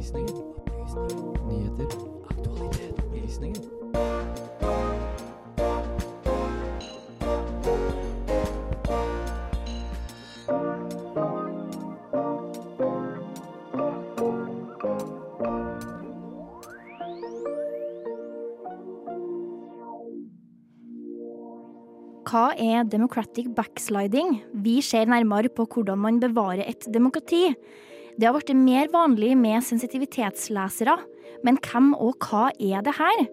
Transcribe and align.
Opplysningen. 0.00 0.36
Nyheter. 1.48 1.88
Aktualitet. 2.30 3.00
Opplysninger. 3.04 3.62
Hva 22.30 22.54
er 22.56 22.88
democratic 22.88 23.52
backsliding? 23.52 24.38
Vi 24.64 24.80
ser 24.80 25.04
nærmere 25.12 25.52
på 25.52 25.68
hvordan 25.68 26.00
man 26.00 26.24
bevarer 26.24 26.64
et 26.64 26.88
demokrati. 26.88 27.50
Det 28.18 28.26
har 28.26 28.34
blitt 28.34 28.50
mer 28.56 28.88
vanlig 28.90 29.36
med 29.38 29.62
sensitivitetslesere, 29.62 30.96
men 31.46 31.58
hvem 31.62 31.92
og 31.94 32.16
hva 32.24 32.48
er 32.58 32.82
det 32.82 32.96
her? 32.98 33.26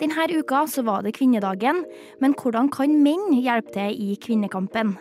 Denne 0.00 0.26
uka 0.30 0.64
så 0.70 0.84
var 0.86 1.02
det 1.02 1.16
kvinnedagen, 1.18 1.82
men 2.22 2.34
hvordan 2.38 2.70
kan 2.72 2.94
menn 3.02 3.32
hjelpe 3.34 3.74
til 3.74 3.98
i 3.98 4.14
kvinnekampen? 4.22 4.94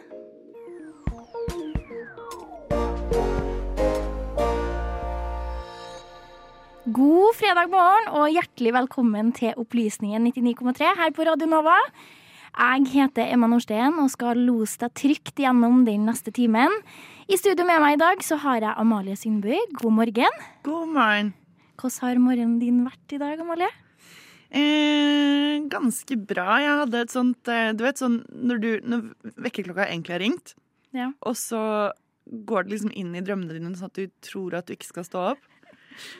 God 6.92 7.38
fredag 7.38 7.70
morgen 7.72 8.09
og 8.17 8.34
hjertelig 8.34 8.73
velkommen 8.73 9.30
til 9.38 9.53
Opplysningen 9.62 10.26
99,3 10.34 10.95
her 10.98 11.14
på 11.14 11.30
Radio 11.30 11.48
Nova. 11.48 11.78
Jeg 12.52 12.90
heter 12.92 13.30
Emma 13.31 13.48
Norsten 13.48 14.02
og 14.02 14.09
skal 14.12 14.42
lose 14.50 14.81
deg 14.81 14.92
trygt 14.98 15.40
gjennom 15.40 15.86
den 15.88 16.09
neste 16.09 16.34
timen. 16.36 16.73
I 17.31 17.38
studio 17.40 17.63
med 17.67 17.80
meg 17.84 17.95
i 17.95 17.99
dag 18.02 18.23
så 18.26 18.35
har 18.44 18.59
jeg 18.63 18.76
Amalie 18.81 19.16
Sundby. 19.20 19.55
God 19.80 19.94
morgen. 19.95 20.39
God 20.66 20.89
morgen. 20.91 21.30
Hvordan 21.80 22.02
har 22.03 22.19
morgenen 22.22 22.58
din 22.61 22.81
vært 22.86 23.16
i 23.16 23.19
dag, 23.22 23.39
Amalie? 23.42 23.69
Eh, 24.52 25.61
ganske 25.72 26.17
bra. 26.28 26.58
Jeg 26.59 26.80
hadde 26.81 27.03
et 27.06 27.14
sånt 27.14 27.47
eh, 27.52 27.69
Du 27.78 27.86
vet 27.86 28.02
sånn 28.02 28.17
når, 28.36 28.59
du, 28.59 28.69
når 28.83 29.06
vekkerklokka 29.47 29.86
egentlig 29.88 30.16
har 30.17 30.23
ringt, 30.25 30.53
Ja. 30.91 31.08
og 31.23 31.38
så 31.39 31.61
går 32.28 32.67
det 32.67 32.73
liksom 32.75 32.91
inn 33.00 33.16
i 33.16 33.23
drømmene 33.23 33.56
dine 33.56 33.72
sånn 33.80 33.88
at 33.89 33.95
du 33.97 34.11
tror 34.28 34.58
at 34.59 34.67
du 34.67 34.75
ikke 34.75 34.89
skal 34.91 35.08
stå 35.08 35.23
opp. 35.31 35.47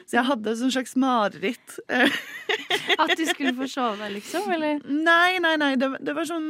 Så 0.08 0.16
jeg 0.18 0.26
hadde 0.28 0.52
et 0.52 0.62
slags 0.64 0.96
mareritt. 1.00 1.76
Eh, 1.92 2.16
At 3.02 3.12
du 3.16 3.22
skulle 3.28 3.54
få 3.56 3.66
sove 3.72 4.08
liksom? 4.12 4.48
Eller? 4.52 4.80
nei, 4.88 5.38
nei, 5.40 5.54
nei. 5.60 5.74
Det, 5.80 5.88
det 6.04 6.16
var 6.16 6.28
sånn 6.28 6.48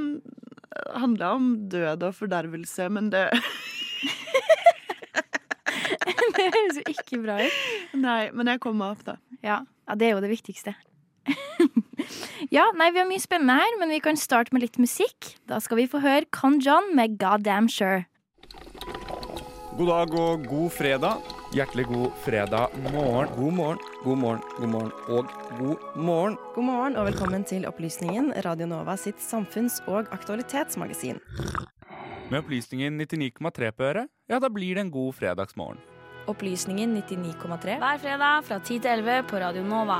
Handla 0.96 1.34
om 1.36 1.50
død 1.70 2.02
og 2.08 2.14
fordervelse, 2.16 2.86
men 2.90 3.10
Det 3.12 3.26
høres 6.56 6.80
jo 6.80 6.86
ikke 6.94 7.20
bra 7.24 7.40
ut. 7.42 7.60
Nei, 7.98 8.22
men 8.34 8.50
jeg 8.52 8.62
kom 8.62 8.78
meg 8.80 8.96
opp, 8.96 9.04
da. 9.06 9.18
Ja, 9.44 9.62
ja 9.88 9.98
det 9.98 10.08
er 10.08 10.16
jo 10.16 10.24
det 10.24 10.32
viktigste. 10.32 10.74
ja, 12.56 12.64
nei, 12.78 12.90
vi 12.94 13.02
har 13.02 13.08
mye 13.08 13.22
spennende 13.22 13.58
her, 13.60 13.76
men 13.80 13.92
vi 13.94 14.00
kan 14.02 14.18
starte 14.18 14.54
med 14.54 14.64
litt 14.64 14.80
musikk. 14.82 15.34
Da 15.50 15.60
skal 15.62 15.82
vi 15.82 15.90
få 15.90 16.02
høre 16.02 16.26
Con 16.34 16.58
John 16.62 16.94
med 16.98 17.18
Goddamn 17.22 17.70
Sure. 17.70 18.06
God 19.72 19.88
dag 19.88 20.14
og 20.20 20.42
god 20.50 20.74
fredag. 20.74 21.30
Hjertelig 21.56 21.86
god 21.88 22.10
fredag 22.24 22.74
morgen. 22.92 23.28
God 23.36 23.52
morgen, 23.56 23.78
god 24.04 24.18
morgen, 24.18 24.42
god 24.58 24.68
morgen 24.68 24.92
og 25.08 25.30
god 25.58 25.96
morgen. 25.96 26.36
God 26.54 26.64
morgen 26.64 26.96
og 26.96 27.06
velkommen 27.08 27.44
til 27.48 27.64
Opplysningen, 27.68 28.32
Radio 28.44 28.68
Nova 28.68 28.96
sitt 29.00 29.20
samfunns- 29.20 29.80
og 29.88 30.12
aktualitetsmagasin. 30.12 31.20
Med 32.30 32.38
opplysningen 32.40 33.00
99,3 33.00 33.72
på 33.72 33.88
øret, 33.88 34.12
ja, 34.28 34.38
da 34.38 34.48
blir 34.48 34.74
det 34.74 34.86
en 34.86 34.92
god 34.92 35.12
fredagsmorgen. 35.16 35.80
Opplysningen 36.30 36.94
99,3. 37.02 37.78
Hver 37.82 37.98
fredag 37.98 38.44
fra 38.46 38.58
10 38.62 38.78
til 38.84 38.90
11 39.02 39.24
på 39.26 39.40
Radio 39.42 39.64
Nova. 39.66 39.98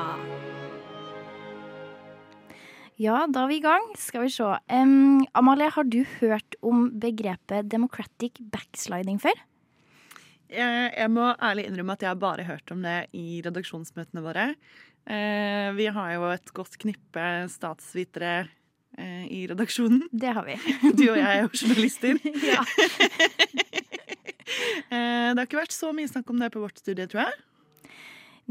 Ja, 3.00 3.24
da 3.26 3.42
er 3.42 3.50
vi 3.50 3.56
i 3.58 3.64
gang. 3.64 3.88
Skal 3.98 4.22
vi 4.22 4.30
se. 4.30 4.46
Um, 4.70 5.24
Amalie, 5.34 5.70
har 5.74 5.88
du 5.88 6.04
hørt 6.20 6.54
om 6.62 6.84
begrepet 7.02 7.66
democratic 7.72 8.38
backsliding 8.52 9.18
før? 9.22 9.34
Jeg, 10.52 10.92
jeg 10.94 11.10
må 11.10 11.32
ærlig 11.42 11.66
innrømme 11.66 11.96
at 11.96 12.06
jeg 12.06 12.12
har 12.12 12.22
bare 12.22 12.46
hørt 12.46 12.70
om 12.70 12.84
det 12.86 12.98
i 13.18 13.42
redaksjonsmøtene 13.42 14.22
våre. 14.22 14.52
Uh, 15.02 15.74
vi 15.74 15.90
har 15.90 16.14
jo 16.14 16.30
et 16.30 16.54
godt 16.54 16.78
knippe 16.78 17.26
statsvitere 17.50 18.44
eh, 18.98 19.26
i 19.26 19.42
redaksjonen. 19.50 20.06
Det 20.12 20.36
har 20.38 20.46
vi. 20.46 20.60
Du 20.98 21.08
og 21.10 21.18
jeg 21.18 21.26
er 21.26 21.42
jo 21.42 21.50
journalister. 21.64 22.22
ja. 22.52 22.62
Eh, 24.92 25.30
det 25.32 25.40
har 25.40 25.48
ikke 25.48 25.62
vært 25.62 25.74
så 25.74 25.94
mye 25.96 26.10
snakk 26.10 26.28
om 26.32 26.42
det 26.42 26.52
på 26.52 26.62
vårt 26.62 26.82
studie, 26.82 27.08
tror 27.08 27.24
jeg. 27.24 27.40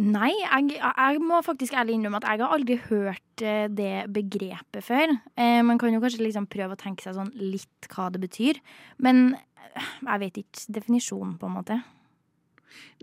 Nei, 0.02 0.32
jeg, 0.32 0.80
jeg 0.80 1.22
må 1.22 1.42
faktisk 1.44 1.76
ærlig 1.78 1.98
innrømme 1.98 2.22
at 2.22 2.28
jeg 2.30 2.42
har 2.42 2.54
aldri 2.56 2.78
hørt 2.88 3.44
eh, 3.46 3.66
det 3.70 4.08
begrepet 4.16 4.86
før. 4.88 5.16
Eh, 5.36 5.60
man 5.68 5.82
kan 5.82 5.94
jo 5.94 6.02
kanskje 6.02 6.24
liksom 6.24 6.48
prøve 6.50 6.78
å 6.78 6.80
tenke 6.80 7.06
seg 7.06 7.18
sånn 7.18 7.34
litt 7.38 7.90
hva 7.92 8.08
det 8.14 8.22
betyr. 8.24 8.62
Men 9.04 9.36
jeg 9.76 10.22
vet 10.24 10.40
ikke 10.42 10.78
definisjonen, 10.80 11.36
på 11.40 11.50
en 11.50 11.58
måte. 11.60 11.82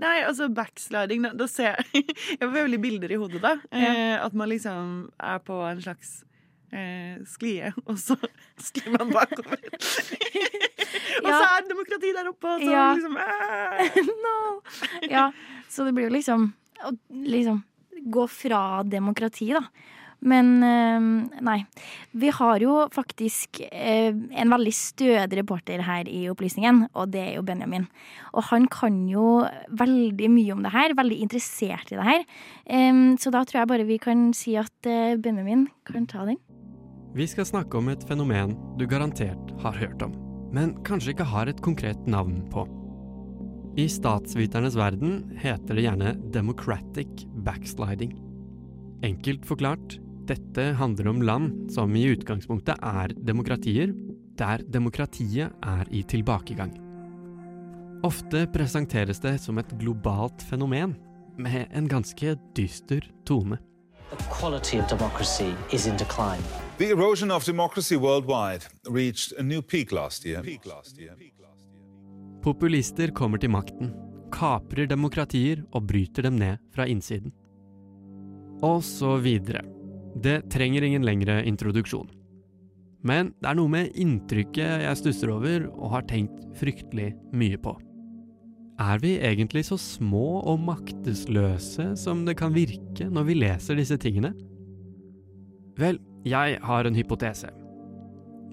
Nei, 0.00 0.22
altså 0.24 0.48
backsliding, 0.52 1.26
da, 1.26 1.34
da 1.36 1.48
ser 1.50 1.76
jeg 1.76 2.06
Jeg 2.38 2.40
får 2.40 2.54
veldig 2.56 2.80
bilder 2.80 3.12
i 3.12 3.20
hodet, 3.20 3.42
da. 3.44 3.54
Eh, 3.68 4.16
at 4.16 4.36
man 4.36 4.50
liksom 4.50 5.10
er 5.20 5.44
på 5.44 5.60
en 5.68 5.84
slags 5.84 6.14
eh, 6.72 7.20
sklie, 7.28 7.74
og 7.84 8.00
så 8.00 8.16
sklir 8.70 8.96
man 8.96 9.12
bakover. 9.12 9.60
og 11.24 11.28
så 11.28 11.44
er 11.44 11.68
demokrati 11.68 12.14
der 12.16 12.30
oppe, 12.30 12.54
og 12.54 12.64
så 12.64 12.72
Ja. 12.72 12.86
liksom 12.94 13.16
eh. 13.16 14.00
no! 14.24 14.38
Ja, 15.10 15.28
så 15.68 15.84
det 15.86 15.94
blir 15.96 16.08
jo 16.08 16.16
liksom 16.16 16.50
å 16.86 16.94
liksom 17.10 17.62
gå 18.08 18.26
fra 18.30 18.82
demokrati, 18.86 19.50
da. 19.56 19.64
Men 20.18 20.48
eh, 20.66 21.04
nei. 21.46 21.58
Vi 22.18 22.30
har 22.34 22.58
jo 22.62 22.88
faktisk 22.90 23.60
eh, 23.68 24.10
en 24.10 24.50
veldig 24.50 24.72
stødig 24.74 25.38
reporter 25.38 25.82
her 25.86 26.10
i 26.10 26.24
Opplysningen, 26.30 26.88
og 26.94 27.12
det 27.14 27.22
er 27.22 27.32
jo 27.36 27.44
Benjamin. 27.46 27.86
Og 28.34 28.48
han 28.50 28.66
kan 28.66 29.04
jo 29.10 29.44
veldig 29.70 30.30
mye 30.34 30.56
om 30.56 30.66
det 30.66 30.74
her, 30.74 30.96
veldig 30.98 31.20
interessert 31.22 31.92
i 31.94 31.98
det 32.00 32.06
her. 32.08 32.26
Så 33.22 33.30
da 33.30 33.44
tror 33.46 33.62
jeg 33.62 33.70
bare 33.70 33.86
vi 33.86 33.98
kan 34.02 34.32
si 34.36 34.56
at 34.58 34.90
Benjamin 35.22 35.68
kan 35.86 36.06
ta 36.10 36.26
den. 36.26 36.36
Vi 37.14 37.26
skal 37.26 37.46
snakke 37.46 37.78
om 37.78 37.88
et 37.88 38.02
fenomen 38.06 38.52
du 38.78 38.84
garantert 38.86 39.54
har 39.62 39.72
hørt 39.78 40.02
om, 40.04 40.12
men 40.54 40.74
kanskje 40.86 41.14
ikke 41.14 41.28
har 41.28 41.50
et 41.50 41.62
konkret 41.64 42.06
navn 42.08 42.40
på. 42.52 42.64
I 43.78 43.86
statsviternes 43.90 44.74
verden 44.78 45.20
heter 45.38 45.76
det 45.76 45.84
gjerne 45.84 46.14
democratic 46.34 47.26
backsliding. 47.46 48.16
Enkelt 49.06 49.46
forklart, 49.46 49.98
dette 50.26 50.72
handler 50.80 51.08
om 51.12 51.22
land 51.22 51.70
som 51.72 51.94
i 51.96 52.08
utgangspunktet 52.10 52.80
er 52.82 53.14
demokratier, 53.14 53.94
der 54.38 54.64
demokratiet 54.66 55.54
er 55.62 55.90
i 55.94 56.02
tilbakegang. 56.02 56.74
Ofte 58.06 58.44
presenteres 58.54 59.22
det 59.22 59.38
som 59.42 59.58
et 59.58 59.72
globalt 59.78 60.42
fenomen, 60.50 60.96
med 61.38 61.70
en 61.70 61.86
ganske 61.86 62.34
dyster 62.58 63.04
tone. 63.26 63.58
The 64.10 64.18
quality 64.40 64.78
of 64.78 64.88
democracy 64.88 65.54
is 65.72 65.86
in 65.86 65.96
decline. 65.96 66.42
The 66.78 66.90
erosion 66.90 67.32
of 67.32 67.44
democracy 67.44 67.96
worldwide 67.96 68.62
reached 68.88 69.32
a 69.36 69.42
new 69.42 69.62
peak 69.62 69.90
last 69.90 70.24
year. 70.24 70.44
Populister 72.40 73.10
kommer 73.10 73.40
til 73.42 73.50
makten, 73.50 73.90
kaprer 74.30 74.86
demokratier 74.86 75.64
og 75.74 75.88
bryter 75.90 76.28
dem 76.28 76.36
ned 76.38 76.62
fra 76.70 76.86
innsiden. 76.86 77.32
Og 78.62 78.84
så 78.86 79.16
videre. 79.18 79.64
Det 80.22 80.44
trenger 80.54 80.86
ingen 80.86 81.02
lengre 81.02 81.40
introduksjon. 81.50 82.12
Men 83.02 83.32
det 83.42 83.50
er 83.50 83.58
noe 83.58 83.74
med 83.74 83.98
inntrykket 83.98 84.84
jeg 84.86 85.00
stusser 85.02 85.32
over 85.34 85.66
og 85.72 85.96
har 85.96 86.06
tenkt 86.06 86.46
fryktelig 86.60 87.10
mye 87.34 87.58
på. 87.58 87.74
Er 88.78 89.02
vi 89.02 89.16
egentlig 89.18 89.64
så 89.66 89.80
små 89.82 90.44
og 90.46 90.62
maktesløse 90.62 91.96
som 91.98 92.22
det 92.22 92.38
kan 92.38 92.54
virke 92.54 93.10
når 93.10 93.26
vi 93.32 93.40
leser 93.42 93.82
disse 93.82 93.98
tingene? 93.98 94.30
Vel, 95.78 95.98
jeg 96.26 96.58
har 96.62 96.86
en 96.86 96.96
hypotese. 96.96 97.50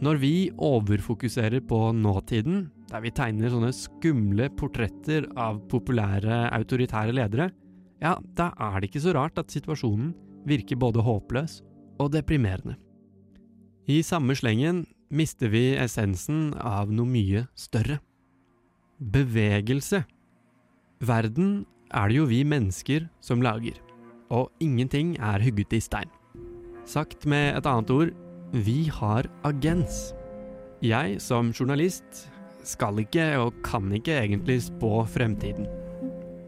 Når 0.03 0.19
vi 0.19 0.51
overfokuserer 0.59 1.61
på 1.63 1.79
nåtiden, 1.95 2.65
der 2.91 3.01
vi 3.01 3.13
tegner 3.15 3.49
sånne 3.49 3.71
skumle 3.73 4.49
portretter 4.59 5.25
av 5.39 5.61
populære 5.71 6.49
autoritære 6.53 7.15
ledere, 7.15 7.49
ja, 8.03 8.17
da 8.35 8.51
er 8.59 8.81
det 8.81 8.89
ikke 8.91 9.05
så 9.05 9.15
rart 9.15 9.39
at 9.39 9.53
situasjonen 9.53 10.11
virker 10.45 10.77
både 10.77 11.01
håpløs 11.01 11.61
og 12.03 12.11
deprimerende. 12.13 12.75
I 13.87 14.01
samme 14.03 14.35
slengen 14.35 14.83
mister 15.09 15.49
vi 15.53 15.75
essensen 15.79 16.51
av 16.59 16.91
noe 16.91 17.07
mye 17.07 17.45
større. 17.55 17.99
Bevegelse. 18.99 20.03
Verden 21.05 21.65
er 21.93 22.09
det 22.09 22.19
jo 22.19 22.27
vi 22.29 22.43
mennesker 22.47 23.07
som 23.23 23.43
lager, 23.45 23.77
og 24.33 24.51
ingenting 24.59 25.15
er 25.21 25.43
hugget 25.43 25.75
i 25.77 25.81
stein. 25.83 26.11
Sagt 26.85 27.25
med 27.25 27.55
et 27.57 27.65
annet 27.65 27.89
ord, 27.89 28.11
vi 28.53 28.85
har 28.93 29.25
agens. 29.47 30.13
Jeg 30.85 31.17
som 31.23 31.49
journalist 31.49 32.27
skal 32.65 33.01
ikke 33.01 33.25
og 33.41 33.57
kan 33.65 33.89
ikke 33.95 34.19
egentlig 34.19 34.59
spå 34.67 35.01
fremtiden. 35.09 35.65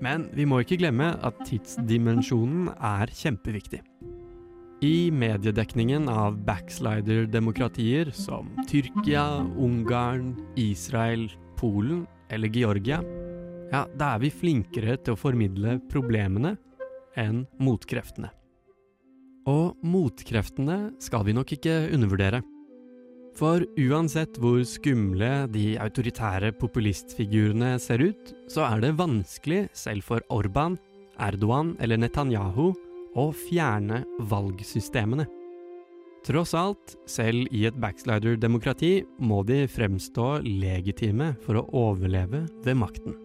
Men 0.03 0.27
vi 0.37 0.45
må 0.45 0.61
ikke 0.61 0.77
glemme 0.77 1.15
at 1.25 1.41
tidsdimensjonen 1.49 2.69
er 2.77 3.09
kjempeviktig. 3.09 3.81
I 4.85 5.09
mediedekningen 5.09 6.05
av 6.05 6.37
backslider-demokratier 6.45 8.11
som 8.13 8.51
Tyrkia, 8.69 9.25
Ungarn, 9.57 10.35
Israel, 10.53 11.25
Polen 11.57 12.05
eller 12.29 12.53
Georgia, 12.53 13.01
ja, 13.71 13.87
da 13.97 14.13
er 14.13 14.21
vi 14.21 14.29
flinkere 14.29 14.99
til 15.01 15.17
å 15.17 15.19
formidle 15.19 15.79
problemene 15.89 16.53
enn 17.17 17.47
motkreftene. 17.57 18.29
Og 19.47 19.77
motkreftene 19.87 20.91
skal 20.99 21.23
vi 21.27 21.35
nok 21.35 21.53
ikke 21.55 21.75
undervurdere. 21.95 22.41
For 23.37 23.61
uansett 23.77 24.39
hvor 24.41 24.63
skumle 24.65 25.45
de 25.53 25.75
autoritære 25.79 26.51
populistfigurene 26.57 27.75
ser 27.79 28.01
ut, 28.01 28.33
så 28.49 28.65
er 28.65 28.81
det 28.81 28.97
vanskelig, 28.97 29.67
selv 29.77 30.03
for 30.07 30.25
Orban, 30.33 30.75
Erdogan 31.21 31.75
eller 31.79 32.01
Netanyahu, 32.01 32.71
å 33.17 33.29
fjerne 33.33 34.03
valgsystemene. 34.29 35.27
Tross 36.27 36.51
alt, 36.57 36.97
selv 37.07 37.47
i 37.55 37.63
et 37.69 37.77
backslider-demokrati 37.79 39.05
må 39.23 39.43
de 39.47 39.63
fremstå 39.71 40.41
legitime 40.43 41.31
for 41.45 41.61
å 41.61 41.67
overleve 41.87 42.43
ved 42.65 42.81
makten. 42.81 43.15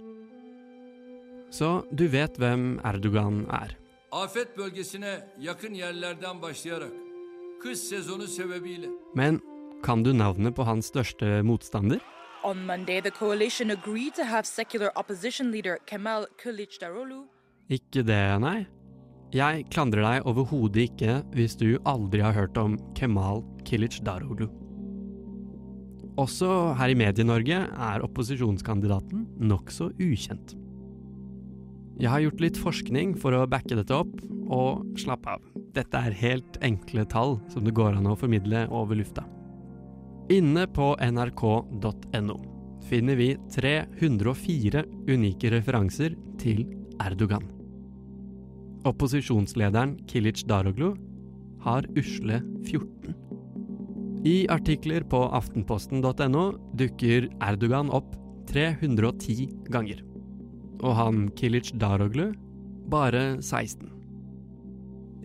Så 1.52 1.80
du 1.90 2.06
vet 2.12 2.38
hvem 2.40 2.76
Erdogan 2.86 3.42
er. 3.50 3.74
Afet 4.12 4.58
bölgesine 4.58 5.28
yakın 5.40 5.74
yerlerden 5.74 6.42
başlayarak 6.42 6.92
kış 7.62 7.78
sezonu 7.78 8.22
sebebiyle 8.22 8.86
Men 9.14 9.40
kan 9.82 10.04
du 10.04 10.18
navnet 10.18 10.56
på 10.56 10.64
hans 10.66 10.86
største 10.86 11.42
motstander? 11.42 12.00
On 12.44 12.58
Monday, 12.58 13.02
the 13.02 13.10
coalition 13.10 13.68
agreed 13.68 14.14
to 14.14 14.22
have 14.22 14.42
secular 14.42 14.90
opposition 14.96 15.52
leader 15.52 15.78
Kemal 15.86 16.24
Kılıçdaroğlu 16.42 17.26
Ikke 17.68 18.06
det, 18.06 18.40
nei. 18.40 18.66
Jeg 19.32 19.64
klandrer 19.70 20.04
deg 20.04 20.26
overhodet 20.26 20.76
ikke 20.76 21.22
hvis 21.32 21.56
du 21.56 21.78
aldri 21.84 22.20
har 22.20 22.32
hørt 22.32 22.58
om 22.58 22.94
Kemal 22.94 23.42
Kılıçdaroğlu. 23.64 24.50
Også 26.16 26.74
her 26.78 26.88
i 26.88 26.94
Medie-Norge 26.94 27.54
er 27.92 28.00
opposisjonskandidaten 28.00 29.28
nokså 29.40 29.84
ukjent. 29.84 30.61
Jeg 32.02 32.10
har 32.10 32.22
gjort 32.24 32.40
litt 32.42 32.56
forskning 32.58 33.12
for 33.22 33.36
å 33.36 33.44
backe 33.46 33.76
dette 33.78 33.94
opp, 33.94 34.16
og 34.50 34.98
slapp 34.98 35.28
av, 35.30 35.44
dette 35.70 36.00
er 36.08 36.16
helt 36.18 36.58
enkle 36.66 37.04
tall 37.06 37.36
som 37.52 37.62
det 37.62 37.76
går 37.78 37.94
an 37.94 38.08
å 38.10 38.16
formidle 38.18 38.64
over 38.74 38.98
lufta. 38.98 39.22
Inne 40.34 40.66
på 40.66 40.96
nrk.no 40.98 42.36
finner 42.90 43.18
vi 43.20 43.30
304 43.54 44.82
unike 45.14 45.54
referanser 45.54 46.18
til 46.42 46.64
Erdogan. 47.06 47.46
Opposisjonslederen 48.82 50.00
Kilic 50.10 50.42
Daroglu 50.50 50.96
har 51.62 51.86
usle 51.94 52.42
14. 52.66 53.14
I 54.26 54.40
artikler 54.50 55.06
på 55.06 55.22
aftenposten.no 55.38 56.48
dukker 56.78 57.30
Erdogan 57.38 57.94
opp 57.94 58.16
310 58.50 59.70
ganger. 59.70 60.02
Og 60.82 60.96
han 60.98 61.24
Kilic 61.38 61.72
Daroglu 61.78 62.32
bare 62.90 63.38
16. 63.40 63.88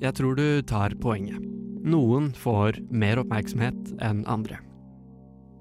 Jeg 0.01 0.13
tror 0.13 0.37
du 0.37 0.61
tar 0.69 0.93
poenget. 1.01 1.41
Noen 1.87 2.31
får 2.35 2.77
mer 2.91 3.21
oppmerksomhet 3.23 3.95
enn 4.03 4.23
andre. 4.29 4.59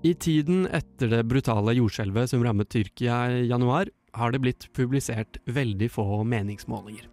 I 0.05 0.13
tiden 0.15 0.67
etter 0.77 1.11
det 1.11 1.25
brutale 1.27 1.75
jordskjelvet 1.79 2.31
som 2.31 2.45
rammet 2.45 2.69
Tyrkia 2.71 3.23
i 3.33 3.47
januar, 3.49 3.89
har 4.17 4.33
det 4.33 4.41
blitt 4.45 4.69
publisert 4.77 5.39
veldig 5.51 5.89
få 5.93 6.23
meningsmålinger. 6.25 7.09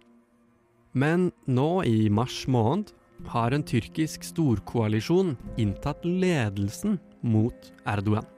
Men 0.94 1.30
nå 1.46 1.82
i 1.88 2.08
mars 2.08 2.44
måned 2.48 2.92
har 3.30 3.54
en 3.54 3.64
tyrkisk 3.66 4.24
storkoalisjon 4.26 5.34
inntatt 5.60 6.04
ledelsen 6.04 6.98
mot 7.22 7.72
Erdogan. 7.88 8.28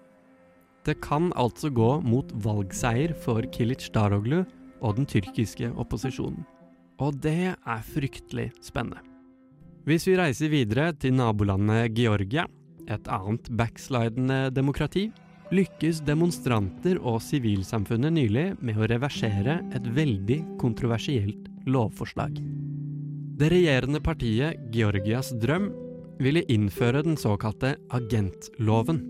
Det 0.86 1.00
kan 1.02 1.32
altså 1.34 1.70
gå 1.74 1.96
mot 2.06 2.30
valgseier 2.44 3.14
for 3.24 3.42
Kilic 3.50 3.88
Daroglu 3.94 4.44
og 4.84 4.98
den 5.00 5.08
tyrkiske 5.10 5.72
opposisjonen. 5.74 6.44
Og 7.02 7.18
det 7.24 7.52
er 7.52 7.86
fryktelig 7.90 8.52
spennende. 8.64 9.02
Hvis 9.86 10.06
vi 10.06 10.16
reiser 10.18 10.50
videre 10.50 10.92
til 10.98 11.14
nabolandet 11.18 11.94
Georgia, 11.94 12.46
et 12.86 13.08
annet 13.10 13.50
backslidende 13.58 14.48
demokrati, 14.54 15.08
lykkes 15.54 16.00
demonstranter 16.06 16.98
og 16.98 17.20
sivilsamfunnet 17.22 18.14
nylig 18.14 18.46
med 18.62 18.78
å 18.78 18.88
reversere 18.90 19.60
et 19.74 19.90
veldig 19.94 20.40
kontroversielt 20.62 21.50
lovforslag. 21.66 22.38
Det 23.36 23.50
regjerende 23.52 24.00
partiet 24.02 24.58
Georgias 24.74 25.34
drøm 25.42 25.68
ville 26.22 26.46
innføre 26.50 27.02
den 27.06 27.18
såkalte 27.20 27.74
agentloven. 27.94 29.02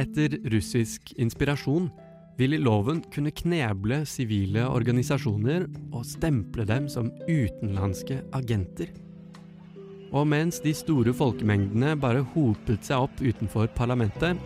Etter 0.00 0.38
russisk 0.50 1.12
inspirasjon 1.20 1.90
ville 2.38 2.58
loven 2.58 3.02
kunne 3.14 3.30
kneble 3.30 4.00
sivile 4.08 4.64
organisasjoner 4.66 5.68
og 5.94 6.02
stemple 6.08 6.66
dem 6.66 6.88
som 6.90 7.12
utenlandske 7.28 8.18
agenter. 8.34 8.90
Og 10.14 10.26
mens 10.30 10.60
de 10.62 10.74
store 10.74 11.14
folkemengdene 11.14 11.94
bare 11.98 12.24
hopet 12.34 12.86
seg 12.86 13.06
opp 13.06 13.22
utenfor 13.22 13.70
parlamentet, 13.78 14.38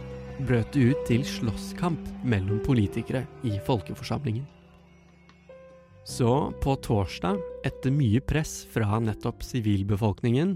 brøt 0.45 0.71
det 0.77 0.93
ut 0.93 1.03
til 1.09 1.25
slåsskamp 1.27 2.05
mellom 2.29 2.61
politikere 2.65 3.25
i 3.45 3.57
folkeforsamlingen. 3.67 4.47
Så 6.09 6.31
på 6.63 6.77
torsdag, 6.85 7.37
etter 7.69 7.93
mye 7.93 8.21
press 8.25 8.63
fra 8.73 9.01
nettopp 9.03 9.43
sivilbefolkningen, 9.45 10.55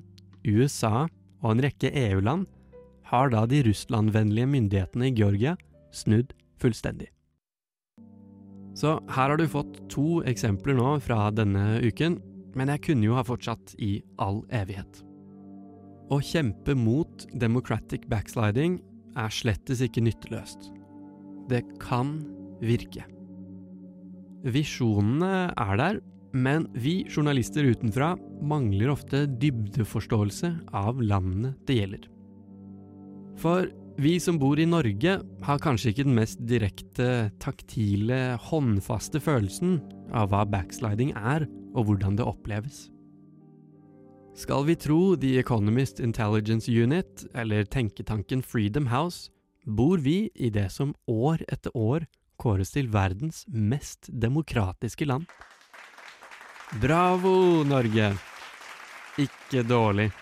USA 0.48 1.04
og 1.42 1.48
en 1.50 1.64
rekke 1.64 1.90
EU-land, 2.06 2.46
har 3.12 3.32
da 3.32 3.44
de 3.46 3.60
russlandvennlige 3.66 4.48
myndighetene 4.48 5.10
i 5.10 5.16
Georgia 5.16 5.56
snudd 5.92 6.32
fullstendig. 6.62 7.10
Så 8.72 8.96
her 9.12 9.28
har 9.28 9.36
du 9.36 9.44
fått 9.52 9.76
to 9.92 10.22
eksempler 10.28 10.78
nå 10.78 10.94
fra 11.04 11.26
denne 11.34 11.82
uken, 11.84 12.16
men 12.56 12.72
jeg 12.72 12.84
kunne 12.88 13.08
jo 13.08 13.16
ha 13.18 13.24
fortsatt 13.26 13.74
i 13.80 13.98
all 14.20 14.40
evighet. 14.52 15.02
Å 16.12 16.18
kjempe 16.24 16.74
mot 16.76 17.26
democratic 17.40 18.08
backsliding 18.08 18.80
er 19.16 19.32
slettes 19.32 19.82
ikke 19.84 20.04
nytteløst. 20.04 20.70
Det 21.52 21.62
kan 21.82 22.18
virke. 22.64 23.04
Visjonene 24.42 25.52
er 25.52 25.76
der, 25.78 26.00
men 26.32 26.64
vi 26.72 27.02
journalister 27.12 27.66
utenfra 27.68 28.14
mangler 28.40 28.92
ofte 28.92 29.26
dybdeforståelse 29.40 30.54
av 30.72 31.00
landene 31.04 31.52
det 31.68 31.76
gjelder. 31.76 32.11
For 33.42 33.66
vi 33.98 34.20
som 34.22 34.38
bor 34.38 34.60
i 34.60 34.68
Norge, 34.68 35.16
har 35.42 35.62
kanskje 35.62 35.90
ikke 35.90 36.06
den 36.06 36.14
mest 36.14 36.38
direkte, 36.46 37.32
taktile, 37.42 38.38
håndfaste 38.38 39.18
følelsen 39.18 39.80
av 40.14 40.30
hva 40.30 40.44
backsliding 40.46 41.10
er, 41.18 41.48
og 41.74 41.88
hvordan 41.88 42.14
det 42.20 42.26
oppleves. 42.28 42.86
Skal 44.38 44.64
vi 44.68 44.78
tro 44.78 45.16
The 45.18 45.34
Economist 45.40 45.98
Intelligence 46.00 46.70
Unit, 46.70 47.26
eller 47.34 47.66
tenketanken 47.66 48.46
Freedom 48.46 48.86
House, 48.86 49.32
bor 49.66 49.98
vi 49.98 50.30
i 50.34 50.48
det 50.54 50.70
som 50.72 50.94
år 51.10 51.42
etter 51.50 51.74
år 51.74 52.06
kåres 52.38 52.72
til 52.74 52.88
verdens 52.94 53.42
mest 53.50 54.06
demokratiske 54.08 55.06
land. 55.10 55.26
Bravo, 56.80 57.64
Norge! 57.66 58.14
Ikke 59.20 59.66
dårlig. 59.66 60.12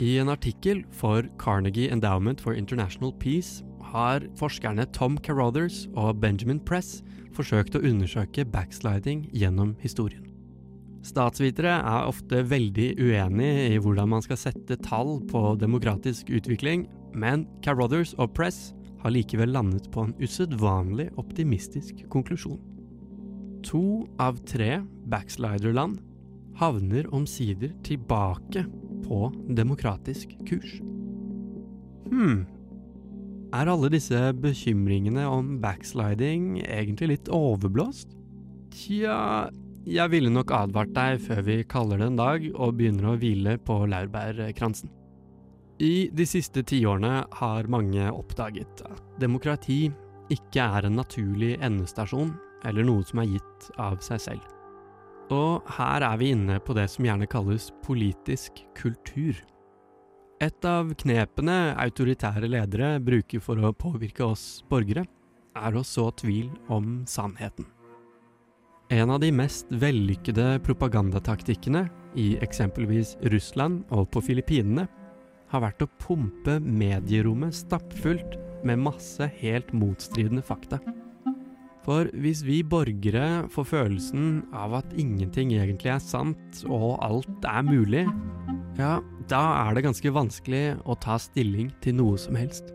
I 0.00 0.14
en 0.16 0.30
artikkel 0.32 0.80
for 0.96 1.26
Carnegie 1.38 1.90
Endowment 1.92 2.40
for 2.40 2.54
International 2.56 3.12
Peace 3.12 3.60
har 3.92 4.24
forskerne 4.40 4.86
Tom 4.96 5.18
Carothers 5.20 5.90
og 5.92 6.22
Benjamin 6.22 6.60
Press 6.64 7.02
forsøkt 7.36 7.76
å 7.76 7.82
undersøke 7.84 8.46
backsliding 8.48 9.26
gjennom 9.36 9.74
historien. 9.82 10.24
Statsvitere 11.04 11.74
er 11.84 12.08
ofte 12.08 12.40
veldig 12.48 12.88
uenig 12.96 13.52
i 13.74 13.78
hvordan 13.80 14.08
man 14.14 14.24
skal 14.24 14.40
sette 14.40 14.80
tall 14.84 15.18
på 15.28 15.54
demokratisk 15.60 16.32
utvikling, 16.32 16.88
men 17.12 17.44
Carothers 17.64 18.14
og 18.16 18.32
Press 18.36 18.70
har 19.04 19.12
likevel 19.12 19.52
landet 19.52 19.92
på 19.92 20.06
en 20.06 20.16
usedvanlig 20.20 21.10
optimistisk 21.20 22.06
konklusjon. 22.12 22.60
To 23.68 24.06
av 24.20 24.40
tre 24.48 24.78
backsliderland 25.12 26.00
havner 26.60 27.08
omsider 27.16 27.76
tilbake 27.84 28.64
på 29.04 29.28
demokratisk 29.56 30.32
kurs. 30.48 30.78
Hm, 32.10 32.44
er 33.54 33.70
alle 33.70 33.90
disse 33.90 34.18
bekymringene 34.38 35.24
om 35.26 35.56
backsliding 35.62 36.60
egentlig 36.62 37.14
litt 37.14 37.30
overblåst? 37.34 38.14
Tja, 38.70 39.48
jeg 39.88 40.12
ville 40.12 40.30
nok 40.30 40.52
advart 40.54 40.92
deg 40.94 41.18
før 41.24 41.42
vi 41.46 41.56
kaller 41.66 41.98
det 41.98 42.10
en 42.12 42.20
dag 42.20 42.46
og 42.52 42.76
begynner 42.78 43.10
å 43.10 43.16
hvile 43.18 43.56
på 43.66 43.82
laurbærkransen. 43.90 44.92
I 45.80 46.10
de 46.12 46.26
siste 46.28 46.62
tiårene 46.68 47.24
har 47.40 47.70
mange 47.72 48.04
oppdaget 48.12 48.84
at 48.84 49.02
demokrati 49.22 49.86
ikke 50.30 50.62
er 50.62 50.86
en 50.86 50.98
naturlig 51.00 51.54
endestasjon 51.64 52.34
eller 52.68 52.86
noe 52.86 53.06
som 53.08 53.22
er 53.22 53.32
gitt 53.32 53.70
av 53.80 53.98
seg 54.04 54.20
selv. 54.28 54.59
Og 55.30 55.62
her 55.76 56.02
er 56.02 56.18
vi 56.18 56.32
inne 56.34 56.58
på 56.64 56.74
det 56.74 56.88
som 56.90 57.06
gjerne 57.06 57.28
kalles 57.30 57.70
politisk 57.86 58.64
kultur. 58.78 59.38
Et 60.42 60.64
av 60.66 60.88
knepene 60.98 61.74
autoritære 61.78 62.48
ledere 62.48 62.94
bruker 63.04 63.42
for 63.44 63.60
å 63.60 63.74
påvirke 63.76 64.24
oss 64.24 64.64
borgere, 64.70 65.04
er 65.54 65.76
å 65.76 65.82
så 65.84 66.08
tvil 66.16 66.48
om 66.72 67.02
sannheten. 67.10 67.66
En 68.90 69.12
av 69.14 69.20
de 69.22 69.30
mest 69.30 69.68
vellykkede 69.70 70.56
propagandataktikkene 70.66 71.84
i 72.18 72.32
eksempelvis 72.42 73.14
Russland 73.30 73.84
og 73.94 74.08
på 74.10 74.22
Filippinene 74.30 74.88
har 75.50 75.62
vært 75.62 75.84
å 75.84 75.90
pumpe 76.02 76.56
medierommet 76.62 77.54
stappfullt 77.54 78.38
med 78.66 78.82
masse 78.82 79.30
helt 79.42 79.70
motstridende 79.76 80.42
fakta. 80.46 80.80
For 81.86 82.10
hvis 82.12 82.42
vi 82.44 82.60
borgere 82.66 83.46
får 83.52 83.68
følelsen 83.70 84.42
av 84.52 84.76
at 84.82 84.92
ingenting 85.00 85.54
egentlig 85.56 85.94
er 85.94 86.02
sant 86.04 86.60
og 86.68 86.98
alt 87.04 87.46
er 87.48 87.64
mulig, 87.64 88.04
ja, 88.76 88.98
da 89.30 89.40
er 89.62 89.76
det 89.76 89.86
ganske 89.86 90.12
vanskelig 90.12 90.64
å 90.84 90.96
ta 91.00 91.16
stilling 91.20 91.70
til 91.84 91.96
noe 92.00 92.20
som 92.20 92.36
helst. 92.38 92.68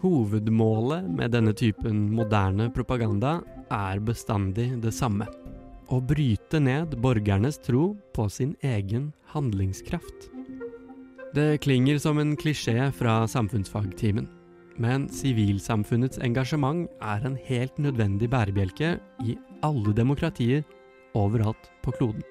Hovedmålet 0.00 1.06
med 1.12 1.34
denne 1.34 1.52
typen 1.52 2.06
moderne 2.16 2.70
propaganda 2.72 3.38
er 3.70 4.00
bestandig 4.02 4.70
det 4.82 4.94
samme. 4.96 5.28
Å 5.90 5.98
bryte 6.00 6.60
ned 6.62 6.96
borgernes 7.02 7.60
tro 7.62 7.92
på 8.14 8.26
sin 8.32 8.54
egen 8.64 9.10
handlingskraft. 9.34 10.30
Det 11.34 11.60
klinger 11.62 12.00
som 12.02 12.18
en 12.18 12.32
klisjé 12.38 12.88
fra 12.96 13.20
samfunnsfagtimen, 13.30 14.26
men 14.80 15.06
sivilsamfunnets 15.12 16.20
engasjement 16.24 16.88
er 17.04 17.24
en 17.26 17.36
helt 17.48 17.78
nødvendig 17.78 18.30
bærebjelke 18.32 18.94
i 19.26 19.36
alle 19.66 19.92
demokratier 19.96 20.64
overalt 21.14 21.68
på 21.84 21.92
kloden. 21.98 22.24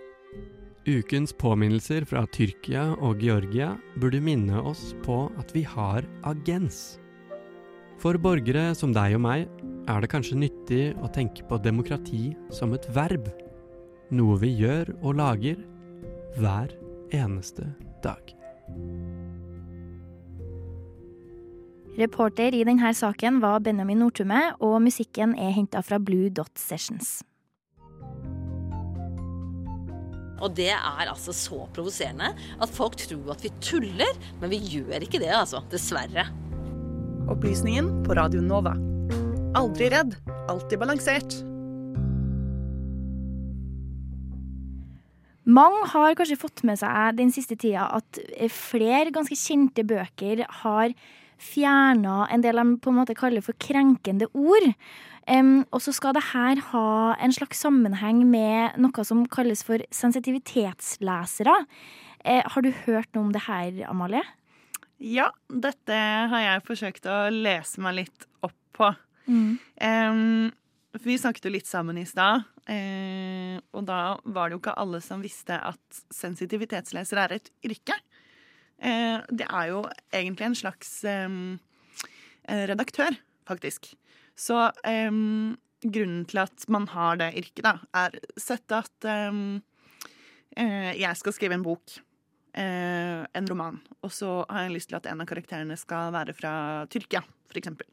Ukens 0.89 1.33
påminnelser 1.37 2.05
fra 2.09 2.23
Tyrkia 2.33 2.95
og 2.97 3.21
Georgia 3.21 3.75
burde 4.01 4.21
minne 4.23 4.61
oss 4.63 4.95
på 5.05 5.27
at 5.37 5.53
vi 5.53 5.61
har 5.67 6.07
agens. 6.25 6.97
For 7.99 8.17
borgere 8.17 8.71
som 8.79 8.95
deg 8.95 9.17
og 9.17 9.25
meg 9.25 9.45
er 9.91 10.01
det 10.01 10.09
kanskje 10.09 10.39
nyttig 10.39 10.83
å 11.03 11.11
tenke 11.13 11.45
på 11.49 11.59
demokrati 11.61 12.31
som 12.55 12.73
et 12.73 12.87
verb. 12.95 13.27
Noe 14.09 14.39
vi 14.41 14.55
gjør 14.55 14.95
og 15.01 15.19
lager 15.19 15.59
hver 16.39 16.73
eneste 17.13 17.67
dag. 18.01 18.23
Reporter 21.99 22.55
i 22.55 22.61
denne 22.63 22.93
saken 22.95 23.41
var 23.43 23.59
Benjamin 23.59 23.99
Nordtumme, 23.99 24.53
og 24.63 24.77
musikken 24.85 25.33
er 25.35 25.51
henta 25.51 25.81
fra 25.83 25.97
Blue 25.99 26.29
Dot 26.31 26.53
Sessions. 26.55 27.17
Og 30.39 30.53
det 30.55 30.69
er 30.71 31.09
altså 31.11 31.35
så 31.35 31.65
provoserende 31.75 32.31
at 32.31 32.71
folk 32.71 32.95
tror 33.01 33.33
at 33.35 33.43
vi 33.43 33.51
tuller, 33.59 34.15
men 34.39 34.53
vi 34.53 34.61
gjør 34.63 35.03
ikke 35.03 35.19
det, 35.19 35.33
altså. 35.35 35.59
Dessverre. 35.73 36.29
Opplysningen 37.27 37.91
på 38.07 38.15
Radio 38.15 38.39
Nova. 38.47 38.77
Aldri 39.59 39.91
redd, 39.91 40.15
alltid 40.47 40.79
balansert. 40.79 41.41
Mange 45.49 45.83
har 45.91 46.15
kanskje 46.15 46.39
fått 46.39 46.61
med 46.63 46.79
seg 46.79 47.17
den 47.17 47.31
siste 47.33 47.59
tida 47.59 47.89
at 47.97 48.19
flere 48.53 49.11
ganske 49.11 49.35
kjente 49.35 49.83
bøker 49.83 50.45
har 50.61 50.93
fjerna 51.39 52.25
en 52.31 52.43
del 52.43 52.59
de 52.59 52.75
på 52.83 52.91
en 52.91 52.99
måte 53.01 53.15
kaller 53.17 53.43
for 53.45 53.57
krenkende 53.61 54.29
ord. 54.33 54.67
Um, 55.29 55.61
og 55.75 55.83
så 55.85 55.93
skal 55.93 56.15
det 56.17 56.31
her 56.31 56.61
ha 56.71 56.89
en 57.21 57.33
slags 57.35 57.61
sammenheng 57.61 58.23
med 58.25 58.79
noe 58.81 59.05
som 59.05 59.25
kalles 59.29 59.61
for 59.65 59.83
sensitivitetslesere. 59.93 61.53
Uh, 62.25 62.41
har 62.49 62.65
du 62.65 62.71
hørt 62.85 63.11
noe 63.13 63.27
om 63.27 63.33
det 63.35 63.43
her, 63.45 63.83
Amalie? 63.91 64.23
Ja, 64.99 65.29
dette 65.47 65.95
har 66.31 66.41
jeg 66.43 66.65
forsøkt 66.67 67.05
å 67.07 67.27
lese 67.31 67.83
meg 67.83 68.01
litt 68.01 68.25
opp 68.43 68.57
på. 68.75 68.89
Mm. 69.29 69.59
Um, 69.79 70.49
vi 71.05 71.19
snakket 71.21 71.45
jo 71.45 71.53
litt 71.53 71.69
sammen 71.69 71.99
i 72.01 72.07
stad, 72.09 72.47
uh, 72.65 73.55
og 73.77 73.85
da 73.87 74.01
var 74.25 74.49
det 74.49 74.57
jo 74.57 74.63
ikke 74.63 74.77
alle 74.81 75.03
som 75.05 75.21
visste 75.21 75.59
at 75.61 76.01
sensitivitetslesere 76.15 77.27
er 77.27 77.37
et 77.37 77.53
yrke. 77.69 77.95
Eh, 78.79 79.19
det 79.29 79.47
er 79.47 79.71
jo 79.71 79.83
egentlig 80.15 80.47
en 80.47 80.59
slags 80.59 80.91
eh, 81.07 81.29
redaktør, 82.47 83.17
faktisk. 83.47 83.91
Så 84.39 84.59
eh, 84.87 85.09
grunnen 85.09 86.27
til 86.29 86.43
at 86.43 86.67
man 86.71 86.87
har 86.93 87.19
det 87.19 87.33
yrket, 87.41 87.63
da, 87.65 87.75
er 87.93 88.19
sett 88.39 88.71
at 88.75 89.09
eh, 89.09 89.41
eh, 90.57 90.91
jeg 90.99 91.19
skal 91.19 91.35
skrive 91.35 91.59
en 91.59 91.65
bok. 91.65 91.99
en 92.59 93.47
roman. 93.47 93.75
Og 94.01 94.11
så 94.11 94.43
har 94.49 94.63
jeg 94.63 94.73
lyst 94.73 94.89
til 94.89 94.97
at 94.97 95.05
en 95.07 95.21
av 95.21 95.27
karakterene 95.29 95.75
skal 95.77 96.09
være 96.11 96.33
fra 96.33 96.53
Tyrkia, 96.89 97.21
eksempel. 97.55 97.85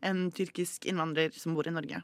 En 0.00 0.30
tyrkisk 0.32 0.86
innvandrer 0.88 1.30
som 1.36 1.54
bor 1.54 1.68
i 1.68 1.74
Norge 1.74 2.00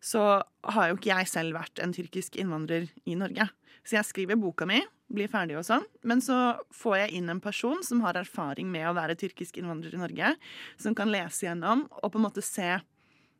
så 0.00 0.42
har 0.74 0.90
jo 0.90 0.98
ikke 0.98 1.10
jeg 1.10 1.30
selv 1.30 1.58
vært 1.58 1.80
en 1.82 1.94
tyrkisk 1.94 2.38
innvandrer 2.38 2.88
i 3.08 3.16
Norge. 3.18 3.48
Så 3.86 3.96
jeg 3.96 4.08
skriver 4.08 4.38
boka 4.38 4.66
mi, 4.68 4.80
blir 5.08 5.30
ferdig 5.32 5.56
og 5.56 5.64
sånn, 5.64 5.86
men 6.04 6.20
så 6.20 6.58
får 6.76 6.98
jeg 7.02 7.14
inn 7.18 7.32
en 7.32 7.40
person 7.40 7.80
som 7.86 8.02
har 8.04 8.18
erfaring 8.20 8.68
med 8.70 8.84
å 8.90 8.96
være 8.96 9.16
tyrkisk 9.18 9.56
innvandrer 9.60 9.96
i 9.96 10.02
Norge, 10.02 10.34
som 10.76 10.96
kan 10.98 11.10
lese 11.12 11.46
gjennom 11.46 11.86
og 11.88 12.12
på 12.12 12.20
en 12.20 12.26
måte 12.26 12.44
se 12.44 12.74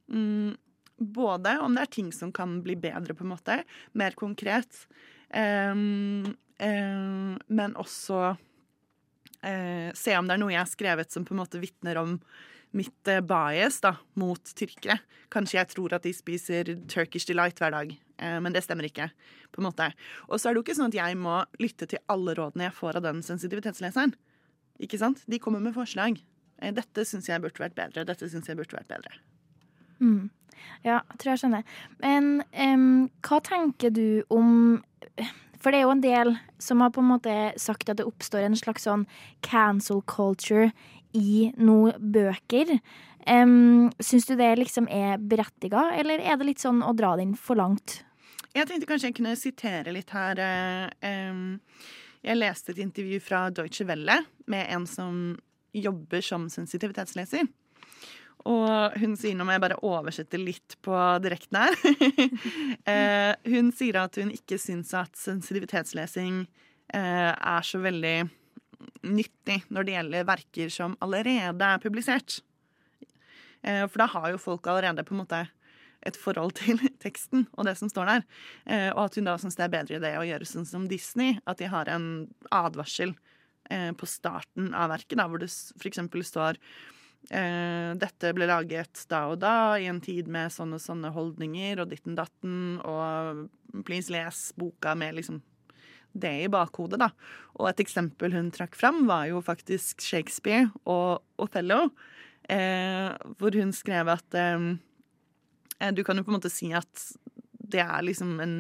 mm, 0.09 0.57
både 0.99 1.59
om 1.63 1.77
det 1.77 1.85
er 1.85 1.93
ting 1.99 2.11
som 2.15 2.33
kan 2.35 2.59
bli 2.65 2.79
bedre, 2.81 3.15
på 3.15 3.27
en 3.27 3.33
måte, 3.35 3.61
mer 3.93 4.17
konkret, 4.19 4.87
um, 5.31 6.25
um, 6.59 7.37
men 7.47 7.77
også 7.79 8.23
uh, 8.33 9.89
se 9.95 10.17
om 10.19 10.29
det 10.29 10.39
er 10.39 10.43
noe 10.43 10.55
jeg 10.55 10.65
har 10.65 10.73
skrevet 10.73 11.15
som 11.15 11.29
på 11.29 11.37
en 11.37 11.43
måte 11.45 11.61
vitner 11.63 12.01
om 12.01 12.17
mitt 12.77 13.11
eh, 13.11 13.23
bias 13.25 13.81
da, 13.85 13.95
mot 14.21 14.53
tyrkere. 14.59 14.99
Kanskje 15.33 15.59
jeg 15.59 15.73
tror 15.75 15.97
at 15.97 16.07
de 16.07 16.13
spiser 16.17 16.75
Turkish 16.91 17.29
Delight 17.29 17.61
hver 17.61 17.75
dag, 17.75 17.93
eh, 17.93 18.39
men 18.45 18.55
det 18.55 18.65
stemmer 18.65 18.89
ikke. 18.89 19.11
på 19.53 19.63
en 19.63 19.69
måte. 19.71 19.93
Og 20.29 20.37
så 20.37 20.49
er 20.49 20.53
det 20.53 20.61
jo 20.61 20.65
ikke 20.67 20.77
sånn 20.77 20.93
at 20.93 20.99
jeg 20.99 21.17
må 21.17 21.39
lytte 21.57 21.87
til 21.89 22.03
alle 22.13 22.35
rådene 22.37 22.67
jeg 22.67 22.77
får 22.77 22.99
av 22.99 23.07
den 23.07 23.23
sensitivitetsleseren. 23.25 24.13
Ikke 24.85 25.01
sant? 25.01 25.23
De 25.27 25.39
kommer 25.41 25.63
med 25.65 25.73
forslag. 25.75 26.21
Eh, 26.61 26.75
dette 26.75 27.05
syns 27.09 27.31
jeg 27.31 27.43
burde 27.43 27.63
vært 27.63 27.79
bedre. 27.79 28.05
Dette 28.05 28.29
syns 28.29 28.49
jeg 28.49 28.59
burde 28.59 28.77
vært 28.77 28.91
bedre. 28.91 29.17
Mm. 30.03 30.29
Ja, 30.85 31.01
jeg 31.01 31.19
tror 31.19 31.33
jeg 31.33 31.43
skjønner. 31.43 31.65
Men 32.03 32.29
um, 32.53 33.09
hva 33.27 33.41
tenker 33.47 33.95
du 33.95 34.23
om 34.35 34.83
For 35.59 35.75
det 35.75 35.81
er 35.81 35.89
jo 35.89 35.95
en 35.97 36.03
del 36.03 36.29
som 36.63 36.83
har 36.83 36.93
på 36.95 37.03
en 37.03 37.11
måte 37.11 37.33
sagt 37.59 37.91
at 37.91 37.99
det 37.99 38.07
oppstår 38.07 38.45
en 38.47 38.59
slags 38.59 38.85
sånn 38.87 39.09
cancel 39.43 40.05
culture 40.07 40.69
i 41.17 41.49
noen 41.57 41.97
bøker. 42.13 42.77
Um, 43.29 43.89
Syns 44.01 44.29
du 44.29 44.35
det 44.39 44.51
liksom 44.61 44.89
er 44.93 45.21
berettiga, 45.21 45.91
eller 45.99 46.23
er 46.23 46.39
det 46.41 46.51
litt 46.51 46.65
sånn 46.65 46.83
å 46.85 46.95
dra 46.97 47.15
den 47.21 47.35
for 47.37 47.61
langt? 47.61 48.03
Jeg 48.57 48.69
tenkte 48.69 48.89
kanskje 48.89 49.11
jeg 49.11 49.19
kunne 49.19 49.37
sitere 49.39 49.93
litt 49.95 50.11
her. 50.15 50.41
Um, 51.05 51.61
jeg 52.25 52.41
leste 52.41 52.75
et 52.75 52.83
intervju 52.83 53.21
fra 53.23 53.47
Deutsche 53.55 53.87
Welle 53.89 54.23
med 54.51 54.67
en 54.75 54.87
som 54.89 55.37
jobber 55.77 56.25
som 56.25 56.49
sensitivitetsleser. 56.51 57.47
Og 58.49 58.99
hun 59.03 59.17
sier, 59.19 59.35
nå 59.37 59.45
må 59.45 59.57
jeg 59.57 59.65
bare 59.65 59.81
oversette 59.85 60.39
litt 60.41 60.77
på 60.85 60.95
direkten 61.25 61.59
her 61.59 61.75
uh, 62.87 63.33
Hun 63.53 63.73
sier 63.75 63.99
at 64.05 64.17
hun 64.21 64.31
ikke 64.33 64.61
syns 64.63 64.95
at 64.97 65.19
sensitivitetslesing 65.19 66.45
uh, 66.95 67.33
er 67.35 67.67
så 67.67 67.83
veldig 67.83 68.17
nyttig 69.07 69.63
når 69.73 69.87
det 69.87 69.95
gjelder 69.97 70.27
verker 70.29 70.73
som 70.73 70.97
allerede 71.05 71.71
er 71.75 71.83
publisert. 71.83 72.41
Eh, 73.63 73.85
for 73.87 74.03
da 74.03 74.09
har 74.13 74.33
jo 74.33 74.43
folk 74.43 74.67
allerede 74.71 75.05
på 75.07 75.17
en 75.17 75.23
måte 75.25 75.45
et 76.07 76.19
forhold 76.19 76.55
til 76.61 76.79
teksten 77.05 77.49
og 77.57 77.67
det 77.67 77.75
som 77.81 77.91
står 77.91 78.13
der. 78.13 78.29
Eh, 78.67 78.91
og 78.93 79.09
at 79.09 79.19
hun 79.19 79.31
da 79.31 79.39
syns 79.41 79.59
det 79.59 79.67
er 79.67 79.75
bedre 79.75 79.99
idé 79.99 80.13
å 80.19 80.27
gjøre 80.27 80.49
sånn 80.49 80.69
som 80.69 80.87
Disney, 80.91 81.39
at 81.49 81.59
de 81.63 81.71
har 81.71 81.91
en 81.91 82.29
advarsel 82.55 83.17
eh, 83.71 83.91
på 83.99 84.09
starten 84.09 84.73
av 84.79 84.93
verket, 84.95 85.19
da, 85.19 85.27
hvor 85.31 85.43
det 85.43 85.51
f.eks. 85.51 86.07
står 86.33 86.63
dette 87.29 88.31
ble 88.33 88.47
laget 88.47 89.01
da 89.11 89.25
og 89.29 89.41
da, 89.43 89.75
i 89.77 89.89
en 89.91 89.99
tid 90.01 90.29
med 90.31 90.53
sånne 90.55 90.79
og 90.79 90.85
sånne 90.85 91.11
holdninger 91.13 91.83
og 91.83 91.91
ditten 91.91 92.15
datten, 92.17 92.79
og 92.79 93.83
please 93.85 94.15
les 94.15 94.45
boka 94.57 94.95
med 94.97 95.17
liksom 95.19 95.41
det 96.13 96.35
i 96.45 96.51
bakhodet, 96.53 97.01
da. 97.03 97.11
Og 97.59 97.71
et 97.71 97.83
eksempel 97.85 98.35
hun 98.37 98.53
trakk 98.55 98.77
fram, 98.79 99.05
var 99.11 99.29
jo 99.31 99.43
faktisk 99.45 100.03
Shakespeare 100.05 100.69
og 100.89 101.23
Othello, 101.41 101.89
eh, 102.49 103.13
hvor 103.39 103.57
hun 103.59 103.73
skrev 103.77 104.11
at 104.15 104.39
eh, 104.39 104.75
eh, 105.81 105.93
Du 105.93 106.05
kan 106.05 106.17
jo 106.17 106.25
på 106.25 106.33
en 106.33 106.39
måte 106.39 106.53
si 106.53 106.73
at 106.73 107.09
det 107.69 107.83
er 107.85 108.03
liksom 108.07 108.39
en 108.41 108.57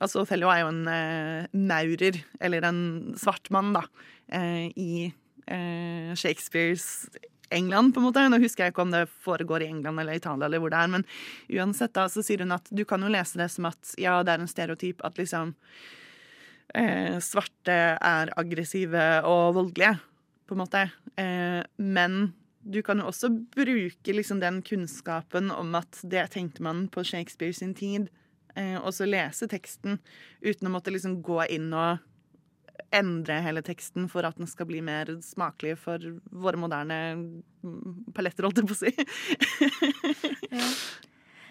Altså, 0.00 0.22
Othello 0.22 0.48
er 0.48 0.64
jo 0.64 0.72
en 0.72 0.88
eh, 0.88 1.46
maurer, 1.52 2.20
eller 2.40 2.64
en 2.64 3.14
svart 3.18 3.50
mann, 3.50 3.74
da, 3.76 3.86
eh, 4.32 4.72
i 4.76 5.12
eh, 5.46 6.12
Shakespeares 6.16 7.08
England, 7.50 7.94
på 7.94 8.00
en 8.00 8.08
måte. 8.08 8.24
Nå 8.28 8.40
husker 8.42 8.64
jeg 8.64 8.74
ikke 8.74 8.86
om 8.86 8.94
det 8.94 9.04
foregår 9.22 9.62
i 9.62 9.70
England 9.70 10.02
eller 10.02 10.18
Italia, 10.18 10.48
eller 10.48 10.62
hvor 10.62 10.72
det 10.72 10.80
er, 10.80 10.90
men 10.96 11.06
uansett 11.52 11.94
da, 11.94 12.08
så 12.10 12.24
sier 12.24 12.42
hun 12.42 12.56
at 12.56 12.66
du 12.74 12.82
kan 12.88 13.02
jo 13.02 13.12
lese 13.12 13.38
det 13.38 13.50
som 13.54 13.68
at 13.70 13.94
ja, 14.00 14.18
det 14.26 14.34
er 14.34 14.42
en 14.42 14.50
stereotyp 14.50 15.04
at 15.06 15.20
liksom 15.20 15.54
eh, 16.74 17.18
svarte 17.22 17.76
er 17.94 18.32
aggressive 18.38 19.04
og 19.28 19.54
voldelige, 19.58 19.96
på 20.46 20.54
en 20.54 20.62
måte. 20.62 20.82
Eh, 21.18 21.62
men 21.76 22.34
du 22.66 22.82
kan 22.82 22.98
jo 22.98 23.06
også 23.10 23.30
bruke 23.54 24.14
liksom 24.14 24.40
den 24.42 24.62
kunnskapen 24.66 25.52
om 25.54 25.74
at 25.78 26.00
det 26.02 26.30
tenkte 26.34 26.64
man 26.66 26.86
på 26.90 27.04
Shakespeare 27.06 27.54
sin 27.54 27.74
tid, 27.78 28.08
eh, 28.56 28.76
og 28.80 28.92
så 28.94 29.06
lese 29.06 29.48
teksten 29.50 30.00
uten 30.42 30.66
å 30.68 30.74
måtte 30.74 30.94
liksom 30.94 31.20
gå 31.22 31.44
inn 31.54 31.72
og 31.74 32.02
endre 32.94 33.40
hele 33.42 33.62
teksten 33.64 34.08
for 34.10 34.26
at 34.26 34.38
den 34.38 34.48
skal 34.50 34.68
bli 34.68 34.82
mer 34.84 35.08
smakelig 35.24 35.76
for 35.80 36.02
våre 36.30 36.60
moderne 36.60 36.98
mm, 37.16 38.12
paletter, 38.14 38.46
holdt 38.46 38.62
jeg 38.62 38.68
på 38.68 38.76
å 38.76 38.82
si. 38.82 38.92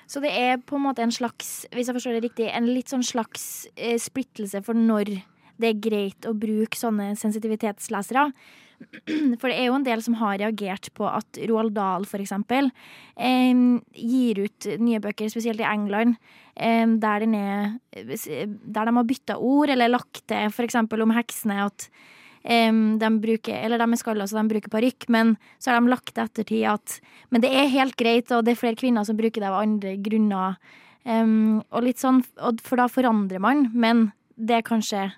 Så 0.06 0.22
det 0.22 0.34
er 0.38 0.62
på 0.62 0.78
en 0.78 0.86
måte 0.86 1.04
en 1.06 1.14
slags, 1.14 1.66
hvis 1.74 1.90
jeg 1.90 1.98
forstår 1.98 2.18
det 2.18 2.28
riktig, 2.28 2.50
en 2.52 2.70
litt 2.70 2.92
sånn 2.92 3.06
slags 3.06 3.66
eh, 3.76 3.98
splittelse 4.02 4.62
for 4.66 4.78
når 4.78 5.16
det 5.62 5.72
er 5.72 5.82
greit 5.82 6.28
å 6.28 6.36
bruke 6.38 6.78
sånne 6.78 7.14
sensitivitetslesere. 7.20 8.30
For 9.40 9.48
det 9.48 9.56
er 9.56 9.70
jo 9.70 9.78
en 9.78 9.86
del 9.86 10.02
som 10.04 10.18
har 10.20 10.40
reagert 10.42 10.90
på 10.98 11.08
at 11.08 11.40
Roald 11.48 11.72
Dahl, 11.78 12.04
eksempel, 12.20 12.68
eh, 13.16 13.54
gir 13.96 14.42
ut 14.44 14.68
nye 14.84 15.00
bøker, 15.00 15.32
spesielt 15.32 15.64
i 15.64 15.70
England, 15.70 16.18
eh, 16.56 16.84
der, 16.84 17.24
er, 17.24 17.78
der 17.96 18.92
de 18.92 18.98
har 19.00 19.08
bytta 19.08 19.40
ord, 19.40 19.72
eller 19.72 19.94
lagt 19.96 20.26
til 20.28 20.68
eksempel 20.68 21.06
om 21.06 21.16
heksene 21.16 21.64
at 21.70 21.88
eh, 22.46 22.72
de 23.02 23.12
bruker, 23.22 23.58
eller 23.58 23.82
de 23.82 23.90
er 23.90 24.02
skalla, 24.02 24.28
så 24.30 24.40
de 24.40 24.54
bruker 24.54 24.74
parykk, 24.74 25.10
men 25.14 25.36
så 25.60 25.72
har 25.72 25.82
de 25.82 25.92
lagt 25.94 26.14
til 26.14 26.26
ettertid 26.26 26.66
at 26.72 27.00
Men 27.34 27.42
det 27.42 27.52
er 27.52 27.72
helt 27.74 27.98
greit, 27.98 28.32
og 28.32 28.46
det 28.46 28.54
er 28.54 28.62
flere 28.62 28.80
kvinner 28.80 29.04
som 29.04 29.18
bruker 29.18 29.42
det 29.42 29.50
av 29.50 29.60
andre 29.60 29.96
grunner. 29.98 30.60
Um, 31.06 31.62
og 31.70 31.86
litt 31.86 32.02
sånn, 32.02 32.24
for 32.66 32.82
da 32.82 32.88
forandrer 32.90 33.42
man, 33.42 33.68
men 33.74 34.12
det 34.36 34.64
kanskje 34.66 35.12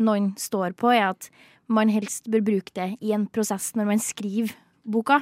noen 0.00 0.30
står 0.40 0.76
på, 0.78 0.92
er 0.94 1.10
at 1.10 1.28
man 1.66 1.90
helst 1.90 2.30
bør 2.30 2.44
bruke 2.46 2.72
det 2.76 2.92
i 3.02 3.12
en 3.16 3.26
prosess 3.28 3.72
når 3.76 3.90
man 3.90 4.02
skriver 4.02 4.54
boka. 4.86 5.20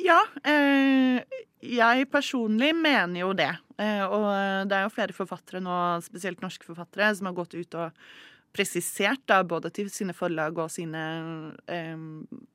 Ja, 0.00 0.20
eh, 0.44 1.20
jeg 1.60 2.08
personlig 2.12 2.72
mener 2.76 3.20
jo 3.20 3.32
det. 3.36 3.50
Eh, 3.80 4.04
og 4.04 4.28
det 4.68 4.76
er 4.76 4.86
jo 4.86 4.94
flere 4.94 5.16
forfattere 5.16 5.60
nå, 5.64 5.76
spesielt 6.04 6.40
norske 6.44 6.68
forfattere, 6.68 7.12
som 7.16 7.28
har 7.28 7.36
gått 7.36 7.56
ut 7.56 7.76
og 7.80 8.04
presisert, 8.54 9.22
da, 9.30 9.40
både 9.46 9.70
til 9.74 9.90
sine 9.92 10.14
forlag 10.16 10.58
og 10.58 10.72
sine 10.74 11.02
eh, 11.70 11.98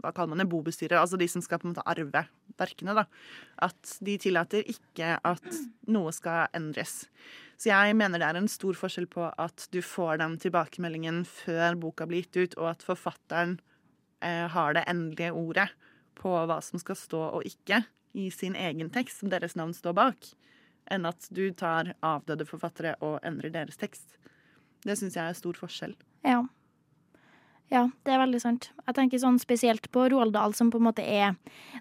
hva 0.03 0.11
kaller 0.11 0.33
man 0.33 0.43
det, 0.43 0.49
bobestyrer, 0.51 0.97
altså 0.99 1.19
de 1.19 1.27
som 1.31 1.43
skal 1.43 1.61
på 1.61 1.69
en 1.69 1.73
måte 1.73 1.85
arve 1.87 2.25
verkene, 2.59 2.95
da, 2.97 3.05
at 3.63 3.95
de 4.03 4.17
tillater 4.21 4.67
ikke 4.71 5.15
at 5.23 5.47
noe 5.91 6.11
skal 6.15 6.51
endres. 6.55 7.05
Så 7.55 7.71
jeg 7.71 7.95
mener 7.95 8.19
det 8.19 8.27
er 8.27 8.39
en 8.41 8.51
stor 8.51 8.75
forskjell 8.75 9.07
på 9.11 9.29
at 9.29 9.67
du 9.71 9.79
får 9.85 10.19
den 10.19 10.35
tilbakemeldingen 10.43 11.23
før 11.29 11.79
boka 11.79 12.07
blir 12.09 12.25
gitt 12.25 12.41
ut, 12.41 12.57
og 12.59 12.73
at 12.73 12.85
forfatteren 12.85 13.57
eh, 14.19 14.45
har 14.51 14.75
det 14.75 14.83
endelige 14.91 15.31
ordet 15.31 15.69
på 16.19 16.33
hva 16.47 16.59
som 16.63 16.81
skal 16.81 16.99
stå 16.99 17.21
og 17.39 17.47
ikke 17.47 17.85
i 18.15 18.29
sin 18.31 18.55
egen 18.59 18.91
tekst, 18.91 19.21
som 19.21 19.31
deres 19.31 19.55
navn 19.59 19.73
står 19.75 19.95
bak, 19.95 20.29
enn 20.91 21.07
at 21.07 21.27
du 21.31 21.47
tar 21.55 21.95
avdøde 22.05 22.47
forfattere 22.47 22.95
og 23.03 23.19
endrer 23.27 23.53
deres 23.55 23.79
tekst. 23.79 24.19
Det 24.85 24.97
syns 24.99 25.17
jeg 25.17 25.25
er 25.25 25.37
stor 25.37 25.57
forskjell. 25.57 25.95
Ja. 26.25 26.43
Ja, 27.73 27.87
det 28.05 28.13
er 28.13 28.21
veldig 28.21 28.39
sant. 28.43 28.67
Jeg 28.85 28.97
tenker 28.97 29.21
sånn 29.21 29.39
spesielt 29.41 29.87
på 29.93 30.03
Roald 30.13 30.35
Dahl, 30.35 30.53
som 30.53 30.69
på 30.69 30.77
en 30.77 30.85
måte 30.85 31.01
er 31.01 31.33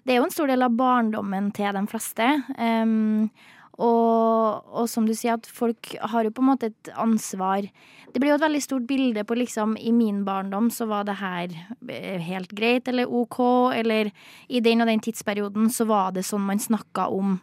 Det 0.03 0.15
er 0.15 0.17
jo 0.17 0.25
en 0.25 0.33
stor 0.33 0.49
del 0.49 0.65
av 0.65 0.73
barndommen 0.73 1.51
til 1.53 1.77
de 1.77 1.83
fleste. 1.91 2.25
Um, 2.57 3.29
og, 3.75 4.63
og, 4.71 4.85
som 4.89 5.05
du 5.05 5.13
sier, 5.13 5.35
at 5.35 5.45
folk 5.51 5.93
har 5.99 6.25
jo 6.25 6.33
på 6.33 6.41
en 6.41 6.49
måte 6.49 6.71
et 6.71 6.91
ansvar. 6.95 7.67
Det 8.13 8.21
blir 8.23 8.31
jo 8.31 8.37
et 8.39 8.45
veldig 8.45 8.61
stort 8.63 8.85
bilde 8.87 9.25
på 9.27 9.35
liksom 9.35 9.75
I 9.75 9.91
min 9.91 10.23
barndom 10.25 10.69
så 10.71 10.87
var 10.87 11.03
det 11.03 11.17
her 11.19 11.51
eh, 11.91 12.21
helt 12.23 12.53
greit 12.55 12.87
eller 12.87 13.11
OK, 13.11 13.41
eller 13.75 14.13
i 14.47 14.61
den 14.63 14.81
og 14.81 14.87
den 14.87 15.03
tidsperioden 15.03 15.67
så 15.73 15.89
var 15.89 16.15
det 16.15 16.23
sånn 16.23 16.45
man 16.47 16.61
snakka 16.63 17.09
om 17.11 17.35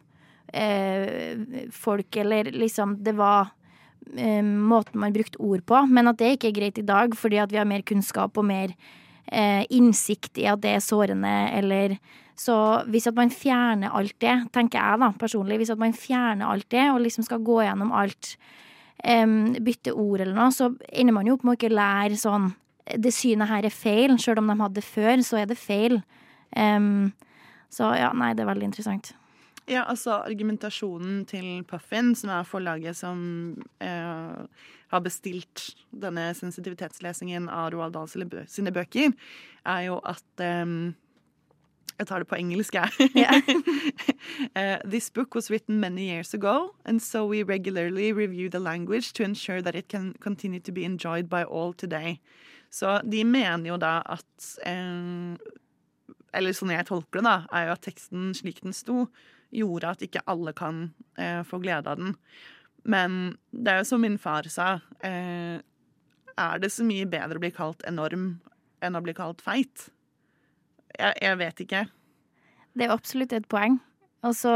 eh, 0.48 1.68
folk, 1.70 2.16
eller 2.16 2.48
liksom 2.56 2.96
Det 3.04 3.12
var 3.20 3.52
eh, 4.16 4.42
måten 4.42 5.00
man 5.00 5.14
brukte 5.14 5.40
ord 5.40 5.64
på, 5.68 5.84
men 5.88 6.10
at 6.10 6.18
det 6.20 6.34
ikke 6.36 6.50
er 6.50 6.58
greit 6.58 6.80
i 6.80 6.86
dag 6.86 7.14
fordi 7.18 7.40
at 7.42 7.52
vi 7.52 7.60
har 7.60 7.68
mer 7.68 7.84
kunnskap 7.86 8.38
og 8.38 8.48
mer 8.48 8.74
eh, 9.26 9.62
innsikt 9.70 10.40
i 10.42 10.48
at 10.50 10.62
det 10.64 10.76
er 10.76 10.84
sårende, 10.84 11.32
eller 11.58 11.96
så 12.38 12.56
hvis 12.90 13.06
at 13.10 13.16
man 13.18 13.30
fjerner 13.30 13.92
alt 13.94 14.16
det, 14.22 14.34
tenker 14.54 14.80
jeg 14.80 15.00
da 15.02 15.12
personlig, 15.20 15.60
hvis 15.60 15.72
at 15.74 15.80
man 15.80 15.94
fjerner 15.94 16.48
alt 16.48 16.68
det 16.72 16.88
og 16.90 17.02
liksom 17.04 17.26
skal 17.26 17.42
gå 17.44 17.60
gjennom 17.62 17.92
alt, 17.94 18.34
um, 19.04 19.52
bytte 19.62 19.92
ord 19.92 20.24
eller 20.24 20.34
noe, 20.36 20.50
så 20.54 20.72
ender 20.88 21.16
man 21.16 21.28
jo 21.28 21.36
opp 21.36 21.44
med 21.46 21.54
å 21.54 21.60
ikke 21.60 21.74
lære 21.74 22.18
sånn 22.20 22.52
Det 22.98 23.12
synet 23.14 23.46
her 23.46 23.62
er 23.62 23.70
feil, 23.70 24.16
sjøl 24.18 24.40
om 24.40 24.48
de 24.50 24.56
hadde 24.58 24.80
det 24.80 24.82
før, 24.82 25.20
så 25.22 25.36
er 25.38 25.46
det 25.46 25.54
feil. 25.56 26.00
Um, 26.50 27.12
så 27.70 27.92
ja, 27.94 28.08
nei, 28.10 28.32
det 28.34 28.42
er 28.42 28.48
veldig 28.48 28.66
interessant. 28.66 29.12
Ja, 29.70 29.84
altså 29.86 30.18
argumentasjonen 30.24 31.22
til 31.30 31.62
Puffin, 31.68 32.14
som 32.18 32.32
er 32.34 32.48
forlaget 32.48 32.98
som 32.98 33.20
eh, 33.82 34.64
har 34.90 35.04
bestilt 35.04 35.68
denne 35.90 36.32
sensitivitetslesingen 36.34 37.46
av 37.48 37.70
Roald 37.74 37.94
Dahls 37.94 38.16
sine 38.50 38.74
bøker, 38.74 39.14
er 39.62 39.86
jo 39.86 40.00
at 40.02 40.42
eh, 40.42 40.92
Jeg 41.98 42.08
tar 42.08 42.18
det 42.18 42.26
på 42.26 42.34
engelsk, 42.34 42.74
jeg. 42.74 43.10
Yeah. 43.14 43.42
uh, 44.56 44.78
this 44.90 45.10
book 45.10 45.34
was 45.34 45.50
written 45.50 45.78
many 45.78 46.08
years 46.10 46.34
ago, 46.34 46.74
and 46.84 47.02
so 47.02 47.26
we 47.26 47.42
regularly 47.44 48.12
review 48.12 48.48
the 48.48 48.58
language 48.58 49.12
to 49.12 49.22
ensure 49.22 49.62
that 49.62 49.76
it 49.76 49.88
can 49.88 50.14
continue 50.18 50.58
to 50.60 50.72
be 50.72 50.84
enjoyed 50.84 51.28
by 51.28 51.44
all 51.44 51.72
today. 51.72 52.18
Så 52.70 53.00
de 53.04 53.24
mener 53.24 53.68
jo 53.68 53.76
da 53.76 54.00
at 54.06 54.48
eh, 54.66 55.36
Eller 56.32 56.56
sånn 56.56 56.72
jeg 56.72 56.88
tolker 56.88 57.20
det, 57.20 57.28
da, 57.28 57.36
er 57.52 57.66
jo 57.68 57.72
at 57.76 57.82
teksten 57.84 58.30
slik 58.34 58.62
den 58.64 58.72
sto, 58.72 59.06
gjorde 59.52 59.92
at 59.92 60.04
ikke 60.04 60.24
alle 60.30 60.54
kan 60.56 60.86
eh, 61.20 61.42
få 61.46 61.60
glede 61.62 61.92
av 61.92 62.00
den. 62.00 62.16
Men 62.88 63.36
det 63.50 63.72
er 63.72 63.82
jo 63.82 63.90
som 63.92 64.02
min 64.02 64.18
far 64.18 64.48
sa, 64.50 64.74
eh, 65.04 65.60
er 66.32 66.62
det 66.62 66.72
så 66.72 66.86
mye 66.86 67.06
bedre 67.06 67.38
å 67.38 67.42
bli 67.42 67.52
kalt 67.54 67.84
enorm 67.88 68.40
enn 68.82 68.98
å 68.98 69.02
bli 69.04 69.14
kalt 69.14 69.44
feit? 69.44 69.88
Jeg, 70.96 71.14
jeg 71.22 71.38
vet 71.40 71.64
ikke. 71.64 71.84
Det 72.72 72.86
er 72.86 72.94
absolutt 72.94 73.34
et 73.36 73.48
poeng. 73.52 73.78
Og 74.26 74.34
så 74.38 74.54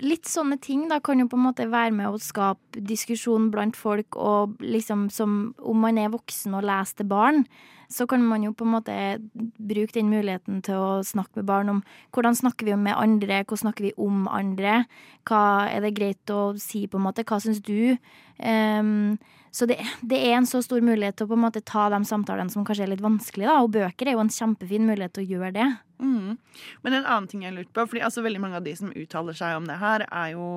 Litt 0.00 0.24
sånne 0.24 0.56
ting 0.64 0.86
da 0.88 0.96
kan 1.04 1.20
jo 1.20 1.26
på 1.28 1.36
en 1.36 1.44
måte 1.44 1.66
være 1.68 1.92
med 1.92 2.08
å 2.08 2.20
skape 2.22 2.80
diskusjon 2.88 3.50
blant 3.52 3.76
folk, 3.76 4.16
og 4.16 4.56
liksom 4.64 5.08
som 5.12 5.52
om 5.58 5.82
man 5.84 6.00
er 6.00 6.14
voksen 6.14 6.56
og 6.56 6.64
leser 6.64 7.02
til 7.02 7.10
barn, 7.10 7.44
så 7.88 8.06
kan 8.08 8.24
man 8.24 8.44
jo 8.44 8.52
på 8.52 8.66
en 8.66 8.74
måte 8.74 8.94
bruke 9.32 9.94
den 9.96 10.10
muligheten 10.12 10.60
til 10.64 10.76
å 10.76 10.90
snakke 11.04 11.40
med 11.40 11.48
barn 11.48 11.72
om 11.72 11.82
hvordan 12.12 12.36
snakker 12.36 12.68
vi 12.68 12.76
med 12.76 12.96
andre, 12.96 13.42
hvordan 13.44 13.62
snakker 13.64 13.88
vi 13.88 13.92
om 13.96 14.26
andre, 14.28 14.82
hva 15.28 15.42
er 15.72 15.84
det 15.84 15.94
greit 15.96 16.32
å 16.32 16.52
si, 16.60 16.84
på 16.86 17.00
en 17.00 17.06
måte, 17.08 17.24
hva 17.28 17.40
syns 17.40 17.62
du? 17.64 17.96
Um, 18.40 19.16
så 19.50 19.66
det, 19.66 19.80
det, 20.04 20.20
er 20.20 20.36
en 20.36 20.48
så 20.48 20.60
stor 20.64 20.84
mulighet 20.84 21.16
til 21.18 21.26
å 21.26 21.32
på 21.32 21.38
en 21.38 21.46
måte 21.46 21.64
ta 21.64 21.88
de 21.92 22.02
samtalene 22.08 22.52
som 22.52 22.64
kanskje 22.68 22.84
er 22.86 22.92
litt 22.92 23.04
vanskelige, 23.04 23.48
da, 23.48 23.64
og 23.64 23.72
bøker 23.76 24.08
er 24.08 24.18
jo 24.18 24.24
en 24.24 24.32
kjempefin 24.36 24.88
mulighet 24.88 25.16
til 25.16 25.24
å 25.24 25.32
gjøre 25.36 25.54
det. 25.56 25.68
Mm. 25.98 26.38
Men 26.84 26.94
en 26.94 27.04
annen 27.04 27.28
ting 27.30 27.42
jeg 27.44 27.56
lurte 27.56 27.74
på, 27.74 27.86
fordi 27.90 28.04
altså 28.06 28.24
veldig 28.24 28.42
mange 28.42 28.60
av 28.60 28.66
de 28.66 28.74
som 28.78 28.94
uttaler 28.94 29.36
seg 29.38 29.58
om 29.58 29.68
det 29.68 29.78
her, 29.80 30.06
er 30.08 30.32
jo 30.36 30.48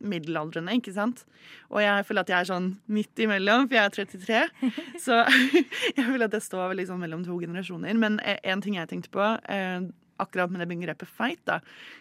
middelaldrende, 0.00 0.72
ikke 0.78 0.94
sant? 0.96 1.24
Og 1.68 1.82
jeg 1.82 2.06
føler 2.08 2.24
at 2.24 2.30
jeg 2.32 2.38
er 2.38 2.48
sånn 2.48 2.70
midt 2.92 3.20
imellom, 3.20 3.66
for 3.68 3.76
jeg 3.76 3.84
er 3.84 3.96
33. 3.98 4.70
Så 5.04 5.18
jeg 5.96 6.06
føler 6.06 6.26
at 6.28 6.38
jeg 6.38 6.46
står 6.46 6.72
veldig 6.72 6.88
sånn 6.88 7.02
mellom 7.02 7.26
to 7.26 7.36
generasjoner. 7.42 7.98
Men 8.00 8.18
en 8.24 8.64
ting 8.64 8.78
jeg 8.78 8.90
tenkte 8.90 9.12
på, 9.14 9.26
eh, 9.52 9.84
akkurat 10.22 10.52
med 10.52 10.62
det 10.62 10.70
begrepet 10.70 11.10
feit, 11.10 11.40
da 11.42 11.56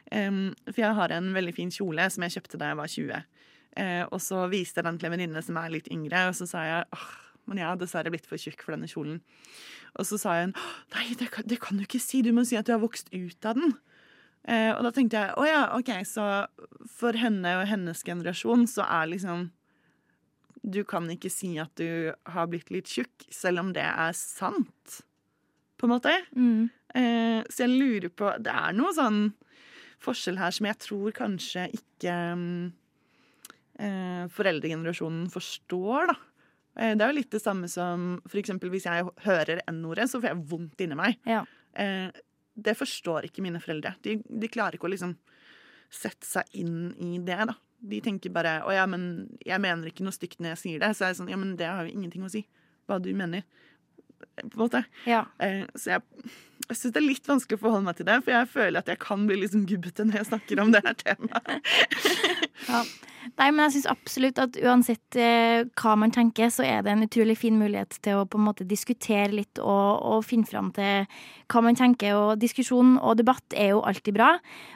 For 0.06 0.78
jeg 0.78 0.94
har 0.94 1.10
en 1.16 1.32
veldig 1.34 1.54
fin 1.58 1.72
kjole 1.74 2.06
som 2.14 2.22
jeg 2.22 2.36
kjøpte 2.36 2.60
da 2.62 2.70
jeg 2.70 2.78
var 2.78 2.92
20. 2.94 3.24
Eh, 3.82 4.04
og 4.06 4.22
så 4.22 4.46
viste 4.52 4.80
jeg 4.80 4.86
den 4.86 5.00
til 5.02 5.10
en 5.10 5.16
venninne 5.16 5.42
som 5.42 5.58
er 5.58 5.74
litt 5.74 5.90
yngre, 5.92 6.28
og 6.30 6.38
så 6.38 6.46
sa 6.50 6.66
jeg 6.68 6.86
åh, 6.94 7.08
men 7.50 7.60
jeg 7.60 7.68
har 7.68 7.80
dessverre 7.80 8.12
blitt 8.14 8.28
for 8.30 8.42
tjukk 8.42 8.64
for 8.64 8.76
denne 8.76 8.90
kjolen. 8.90 9.20
Og 10.00 10.08
så 10.10 10.20
sa 10.22 10.38
hun 10.42 10.54
nei, 10.96 11.08
det 11.20 11.30
kan, 11.34 11.48
det 11.50 11.60
kan 11.64 11.80
du 11.80 11.86
ikke 11.86 12.02
si, 12.02 12.24
du 12.26 12.32
må 12.36 12.46
si 12.48 12.58
at 12.60 12.70
du 12.70 12.74
har 12.76 12.84
vokst 12.84 13.12
ut 13.14 13.50
av 13.50 13.60
den. 13.60 13.76
Eh, 14.44 14.72
og 14.76 14.84
da 14.84 14.92
tenkte 14.92 15.20
jeg 15.22 15.36
å 15.40 15.46
ja, 15.48 15.64
OK, 15.78 15.92
så 16.08 16.28
for 16.92 17.16
henne 17.16 17.58
og 17.62 17.68
hennes 17.70 18.04
generasjon 18.04 18.66
så 18.68 18.84
er 18.90 19.14
liksom 19.14 19.52
Du 20.64 20.84
kan 20.88 21.08
ikke 21.12 21.32
si 21.32 21.54
at 21.60 21.72
du 21.80 22.12
har 22.32 22.48
blitt 22.48 22.72
litt 22.72 22.88
tjukk, 22.88 23.26
selv 23.32 23.60
om 23.60 23.74
det 23.76 23.84
er 23.84 24.14
sant, 24.16 25.02
på 25.76 25.88
en 25.88 25.92
måte. 25.92 26.14
Mm. 26.36 26.70
Eh, 26.96 27.40
så 27.52 27.66
jeg 27.66 27.74
lurer 27.74 28.12
på 28.12 28.32
Det 28.40 28.52
er 28.52 28.76
noe 28.76 28.94
sånn 28.96 29.26
forskjell 30.04 30.40
her 30.40 30.52
som 30.56 30.68
jeg 30.68 30.80
tror 30.84 31.16
kanskje 31.16 31.70
ikke 31.78 32.16
eh, 33.80 34.24
foreldregenerasjonen 34.36 35.30
forstår, 35.32 36.12
da. 36.12 36.18
Eh, 36.76 36.94
det 36.98 37.06
er 37.06 37.12
jo 37.12 37.20
litt 37.20 37.34
det 37.34 37.42
samme 37.44 37.70
som 37.72 38.16
eksempel 38.34 38.72
hvis 38.74 38.88
jeg 38.90 39.10
hører 39.26 39.62
N-ordet, 39.72 40.10
så 40.10 40.22
får 40.22 40.32
jeg 40.32 40.46
vondt 40.54 40.86
inni 40.86 40.98
meg. 41.00 41.20
Ja. 41.30 41.44
Eh, 41.74 42.10
det 42.54 42.78
forstår 42.78 43.28
ikke 43.30 43.44
mine 43.46 43.62
foreldre. 43.62 43.96
De, 44.06 44.20
de 44.24 44.50
klarer 44.52 44.78
ikke 44.78 44.90
å 44.90 44.94
liksom 44.94 45.16
sette 45.94 46.26
seg 46.26 46.50
inn 46.58 46.94
i 47.02 47.18
det, 47.22 47.40
da. 47.50 47.56
De 47.84 48.00
tenker 48.02 48.32
bare 48.32 48.62
'Å 48.64 48.72
ja, 48.72 48.86
men 48.88 49.28
jeg 49.44 49.60
mener 49.60 49.90
ikke 49.90 50.06
noe 50.06 50.16
stygt 50.16 50.40
når 50.40 50.54
jeg 50.54 50.62
sier 50.62 50.80
det'. 50.80 50.96
Så 50.96 51.04
er 51.04 51.12
jeg 51.12 51.20
sånn 51.20 51.30
Ja, 51.30 51.38
men 51.38 51.58
det 51.60 51.68
har 51.68 51.84
jo 51.84 51.92
ingenting 51.92 52.24
å 52.24 52.32
si. 52.32 52.46
Hva 52.88 53.02
du 53.02 53.12
mener. 53.14 53.44
På 54.40 54.56
en 54.56 54.62
måte. 54.64 54.86
Ja. 55.06 55.26
Eh, 55.40 55.66
så 55.76 55.98
jeg, 55.98 56.02
jeg 56.70 56.80
syns 56.80 56.94
det 56.96 57.02
er 57.02 57.08
litt 57.08 57.28
vanskelig 57.30 57.60
å 57.60 57.64
forholde 57.66 57.88
meg 57.88 57.98
til 58.00 58.08
det, 58.10 58.20
for 58.24 58.36
jeg 58.36 58.52
føler 58.54 58.80
at 58.80 58.92
jeg 58.92 59.02
kan 59.04 59.26
bli 59.30 59.40
liksom 59.44 59.66
gubbete 59.70 60.06
når 60.08 60.22
jeg 60.22 60.30
snakker 60.32 60.62
om 60.64 60.76
det 60.76 60.84
her 60.86 61.00
temaet. 61.04 61.74
Ja. 62.64 62.80
Nei, 63.40 63.48
men 63.50 63.64
jeg 63.66 63.74
syns 63.78 63.88
absolutt 63.92 64.40
at 64.42 64.58
uansett 64.62 65.18
eh, 65.20 65.64
hva 65.80 65.96
man 66.00 66.12
tenker, 66.14 66.52
så 66.54 66.66
er 66.68 66.84
det 66.84 66.92
en 66.94 67.06
utrolig 67.06 67.38
fin 67.40 67.56
mulighet 67.58 67.98
til 68.06 68.20
å 68.20 68.28
på 68.30 68.40
en 68.40 68.46
måte 68.46 68.68
diskutere 68.68 69.32
litt 69.34 69.62
og, 69.64 70.04
og 70.04 70.26
finne 70.28 70.48
fram 70.48 70.70
til 70.76 71.08
hva 71.52 71.64
man 71.66 71.78
tenker. 71.80 72.14
Og 72.20 72.42
diskusjon 72.42 72.98
og 73.00 73.18
debatt 73.22 73.56
er 73.58 73.74
jo 73.74 73.84
alltid 73.88 74.18
bra. 74.20 74.36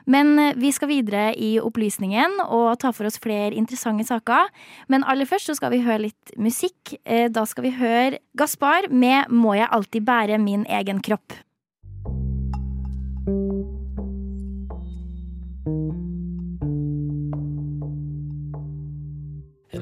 Men 0.09 0.33
eh, 0.41 0.55
vi 0.57 0.71
skal 0.75 0.91
videre 0.91 1.29
i 1.35 1.57
opplysningen 1.61 2.39
og 2.47 2.79
ta 2.81 2.93
for 2.95 3.09
oss 3.09 3.19
flere 3.21 3.53
interessante 3.53 4.07
saker. 4.07 4.49
Men 4.91 5.05
aller 5.07 5.29
først 5.29 5.51
så 5.51 5.57
skal 5.59 5.75
vi 5.75 5.83
høre 5.85 6.07
litt 6.07 6.37
musikk. 6.39 6.95
Eh, 7.03 7.27
da 7.29 7.45
skal 7.49 7.67
vi 7.67 7.75
høre 7.77 8.23
Gaspar 8.37 8.89
med 8.89 9.29
'Må 9.29 9.57
jeg 9.57 9.69
alltid 9.71 10.05
bære 10.05 10.41
min 10.41 10.65
egen 10.65 11.01
kropp'. 11.01 11.46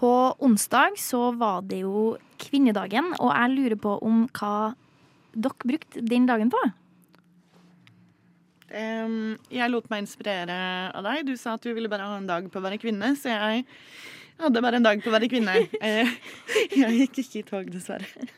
På 0.00 0.34
onsdag 0.38 0.96
så 0.96 1.30
var 1.36 1.62
det 1.68 1.82
jo 1.82 2.16
kvinnedagen, 2.40 3.12
og 3.20 3.34
jeg 3.34 3.56
lurer 3.56 3.80
på 3.80 3.98
om 4.00 4.22
hva 4.38 4.72
dere 5.34 5.68
brukte 5.68 6.00
den 6.00 6.28
dagen 6.28 6.52
på? 6.52 6.60
Um, 8.70 9.34
jeg 9.50 9.68
lot 9.72 9.90
meg 9.90 10.04
inspirere 10.04 10.56
av 10.94 11.04
deg. 11.04 11.26
Du 11.26 11.34
sa 11.36 11.56
at 11.58 11.64
du 11.66 11.72
ville 11.74 11.90
bare 11.90 12.06
ha 12.06 12.16
en 12.16 12.28
dag 12.28 12.46
på 12.48 12.60
å 12.60 12.64
være 12.64 12.80
kvinne, 12.80 13.12
så 13.18 13.32
jeg 13.34 13.64
hadde 14.40 14.62
bare 14.64 14.80
en 14.80 14.88
dag 14.88 15.02
på 15.02 15.10
å 15.10 15.16
være 15.18 15.30
kvinne. 15.30 15.58
Eh, 15.80 16.08
jeg 16.78 16.96
gikk 17.02 17.20
ikke 17.24 17.40
i 17.42 17.46
tog, 17.50 17.70
dessverre. 17.74 18.28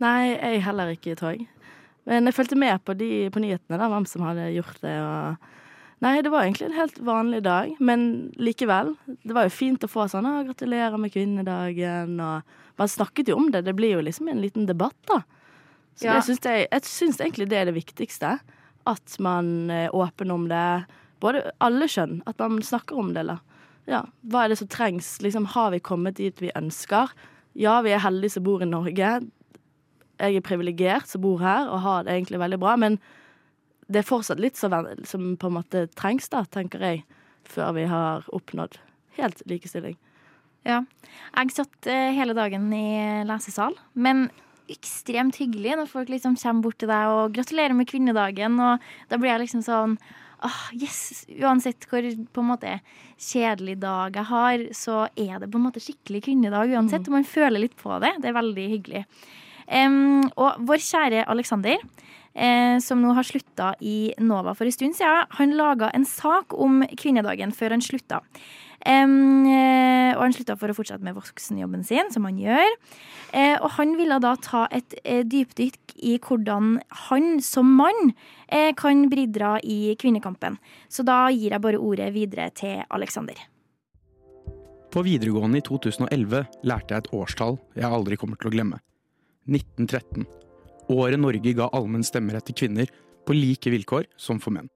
Nei, 0.00 0.32
jeg 0.32 0.64
heller 0.64 0.94
ikke 0.94 1.12
i 1.12 1.18
tog. 1.18 1.44
Men 2.08 2.30
jeg 2.30 2.36
fulgte 2.38 2.56
med 2.56 2.80
på, 2.86 2.94
de, 2.96 3.28
på 3.34 3.42
nyhetene, 3.42 3.76
da, 3.76 3.88
hvem 3.92 4.08
som 4.08 4.24
hadde 4.24 4.48
gjort 4.54 4.80
det. 4.80 4.96
Og... 5.04 5.57
Nei, 6.00 6.20
det 6.22 6.30
var 6.30 6.44
egentlig 6.46 6.68
en 6.68 6.76
helt 6.78 6.98
vanlig 7.02 7.40
dag, 7.42 7.72
men 7.82 8.02
likevel. 8.38 8.92
Det 9.26 9.34
var 9.34 9.48
jo 9.48 9.54
fint 9.54 9.82
å 9.82 9.90
få 9.90 10.04
sånn 10.06 10.28
«Å, 10.30 10.44
'gratulerer 10.46 10.94
med 11.00 11.10
kvinnedagen', 11.10 12.20
og 12.22 12.78
man 12.78 12.88
snakket 12.88 13.28
jo 13.32 13.36
om 13.36 13.50
det. 13.50 13.64
Det 13.66 13.74
blir 13.74 13.96
jo 13.96 14.04
liksom 14.06 14.28
en 14.30 14.40
liten 14.40 14.66
debatt, 14.66 14.94
da. 15.10 15.22
Så 15.98 16.04
Ja. 16.06 16.20
syns 16.20 16.38
jeg, 16.44 16.68
jeg 16.70 16.82
syns 16.82 17.18
egentlig 17.18 17.48
det 17.48 17.58
er 17.58 17.64
det 17.64 17.74
viktigste. 17.74 18.38
At 18.86 19.16
man 19.18 19.70
er 19.70 19.90
åpen 19.90 20.30
om 20.30 20.46
det. 20.48 20.86
Både 21.20 21.50
alle 21.60 21.86
kjønn. 21.90 22.22
At 22.26 22.38
man 22.38 22.62
snakker 22.62 22.96
om 22.96 23.12
det, 23.12 23.20
eller 23.20 23.40
ja, 23.88 24.04
hva 24.24 24.44
er 24.44 24.48
det 24.48 24.58
som 24.58 24.68
trengs? 24.68 25.18
Liksom, 25.20 25.46
har 25.46 25.70
vi 25.72 25.80
kommet 25.80 26.14
dit 26.14 26.38
vi 26.38 26.52
ønsker? 26.54 27.10
Ja, 27.56 27.80
vi 27.82 27.90
er 27.90 27.98
heldige 27.98 28.30
som 28.30 28.44
bor 28.44 28.62
i 28.62 28.64
Norge. 28.66 29.28
Jeg 30.20 30.36
er 30.36 30.40
privilegert 30.40 31.06
som 31.08 31.20
bor 31.22 31.38
her 31.38 31.68
og 31.68 31.80
har 31.80 32.04
det 32.04 32.12
egentlig 32.12 32.38
veldig 32.38 32.60
bra, 32.60 32.76
men 32.76 32.98
det 33.88 34.02
er 34.02 34.08
fortsatt 34.08 34.40
litt 34.42 34.58
som, 34.58 34.74
som 35.08 35.30
på 35.40 35.48
en 35.48 35.56
måte 35.60 35.86
trengs, 35.96 36.28
da, 36.32 36.44
tenker 36.44 36.82
jeg, 36.84 37.04
før 37.48 37.72
vi 37.78 37.86
har 37.88 38.28
oppnådd 38.36 38.76
helt 39.18 39.40
likestilling. 39.50 39.96
Ja. 40.68 40.82
Jeg 41.32 41.54
satt 41.54 41.88
eh, 41.88 42.12
hele 42.16 42.36
dagen 42.36 42.68
i 42.74 43.24
lesesal, 43.26 43.76
men 43.96 44.28
ekstremt 44.68 45.38
hyggelig 45.40 45.78
når 45.78 45.88
folk 45.88 46.10
liksom 46.12 46.36
kommer 46.36 46.66
bort 46.66 46.78
til 46.82 46.90
deg 46.90 47.12
og 47.14 47.36
gratulerer 47.36 47.76
med 47.76 47.88
kvinnedagen, 47.88 48.58
og 48.60 48.84
da 49.08 49.20
blir 49.20 49.32
jeg 49.32 49.46
liksom 49.46 49.64
sånn 49.64 49.96
ah, 50.44 50.64
yes, 50.76 51.24
Uansett 51.40 51.88
hvor 51.88 52.04
på 52.04 52.44
en 52.44 52.50
måte 52.50 52.74
kjedelig 53.16 53.78
dag 53.82 54.18
jeg 54.20 54.28
har, 54.28 54.66
så 54.76 55.06
er 55.16 55.40
det 55.40 55.48
på 55.48 55.58
en 55.60 55.66
måte 55.70 55.82
skikkelig 55.82 56.26
kvinnedag 56.28 56.74
uansett, 56.76 57.08
og 57.08 57.16
man 57.16 57.26
føler 57.26 57.64
litt 57.64 57.78
på 57.80 57.96
det. 58.04 58.12
Det 58.22 58.30
er 58.30 58.36
veldig 58.36 58.66
hyggelig. 58.74 59.06
Um, 59.68 60.28
og 60.38 60.60
vår 60.68 60.84
kjære 60.84 61.24
Aleksander, 61.28 61.82
eh, 62.38 62.78
som 62.84 63.02
nå 63.02 63.12
har 63.18 63.26
slutta 63.26 63.74
i 63.82 64.14
Nova 64.22 64.54
for 64.54 64.68
en 64.68 64.74
stund 64.74 64.96
siden, 64.98 65.28
han 65.40 65.58
laga 65.58 65.90
en 65.94 66.06
sak 66.08 66.54
om 66.54 66.84
kvinnedagen 66.94 67.52
før 67.56 67.76
han 67.76 67.84
slutta. 67.84 68.22
Em, 68.86 69.44
eh, 69.50 70.14
og 70.14 70.22
han 70.22 70.34
slutta 70.36 70.54
for 70.58 70.70
å 70.70 70.76
fortsette 70.76 71.04
med 71.04 71.16
voksenjobben 71.18 71.82
sin, 71.86 72.12
som 72.14 72.28
han 72.28 72.38
gjør. 72.38 72.76
Uh, 73.28 73.58
og 73.60 73.74
han 73.76 73.90
ville 73.98 74.16
da 74.24 74.30
ta 74.40 74.62
et 74.72 74.94
uh, 75.02 75.20
dypdykk 75.20 75.98
i 76.00 76.14
hvordan 76.24 76.78
han 77.10 77.42
som 77.44 77.68
mann 77.76 78.14
uh, 78.48 78.70
kan 78.78 79.04
bidra 79.12 79.58
i 79.60 79.92
kvinnekampen. 80.00 80.56
Så 80.88 81.04
da 81.04 81.26
gir 81.34 81.52
jeg 81.52 81.60
bare 81.60 81.80
ordet 81.82 82.08
videre 82.16 82.48
til 82.56 82.80
Aleksander. 82.88 83.36
På 84.88 85.04
videregående 85.04 85.60
i 85.60 85.66
2011 85.66 86.46
lærte 86.64 86.94
jeg 86.94 87.04
et 87.04 87.12
årstall 87.12 87.58
jeg 87.76 87.92
aldri 87.92 88.16
kommer 88.16 88.40
til 88.40 88.48
å 88.48 88.56
glemme. 88.56 88.80
1913. 89.44 90.24
Året 90.88 91.20
Norge 91.20 91.52
ga 91.52 91.68
allmenn 91.76 92.06
stemmerett 92.06 92.48
til 92.48 92.56
kvinner 92.62 92.90
på 93.28 93.36
like 93.36 93.70
vilkår 93.72 94.08
som 94.16 94.40
for 94.40 94.54
menn. 94.56 94.70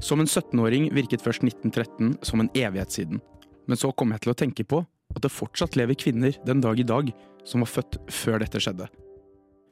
Som 0.00 0.22
en 0.22 0.30
17-åring 0.30 0.88
virket 0.96 1.24
først 1.24 1.42
1913 1.44 2.20
som 2.24 2.40
en 2.40 2.50
evighet 2.56 2.94
siden. 2.94 3.20
Men 3.68 3.76
så 3.76 3.90
kom 3.92 4.14
jeg 4.14 4.24
til 4.24 4.32
å 4.32 4.38
tenke 4.38 4.64
på 4.64 4.84
at 5.10 5.22
det 5.24 5.32
fortsatt 5.34 5.76
lever 5.76 5.98
kvinner 5.98 6.36
den 6.46 6.62
dag 6.62 6.78
i 6.78 6.86
dag 6.86 7.10
som 7.44 7.64
var 7.64 7.72
født 7.72 7.98
før 8.12 8.40
dette 8.42 8.62
skjedde. 8.62 8.86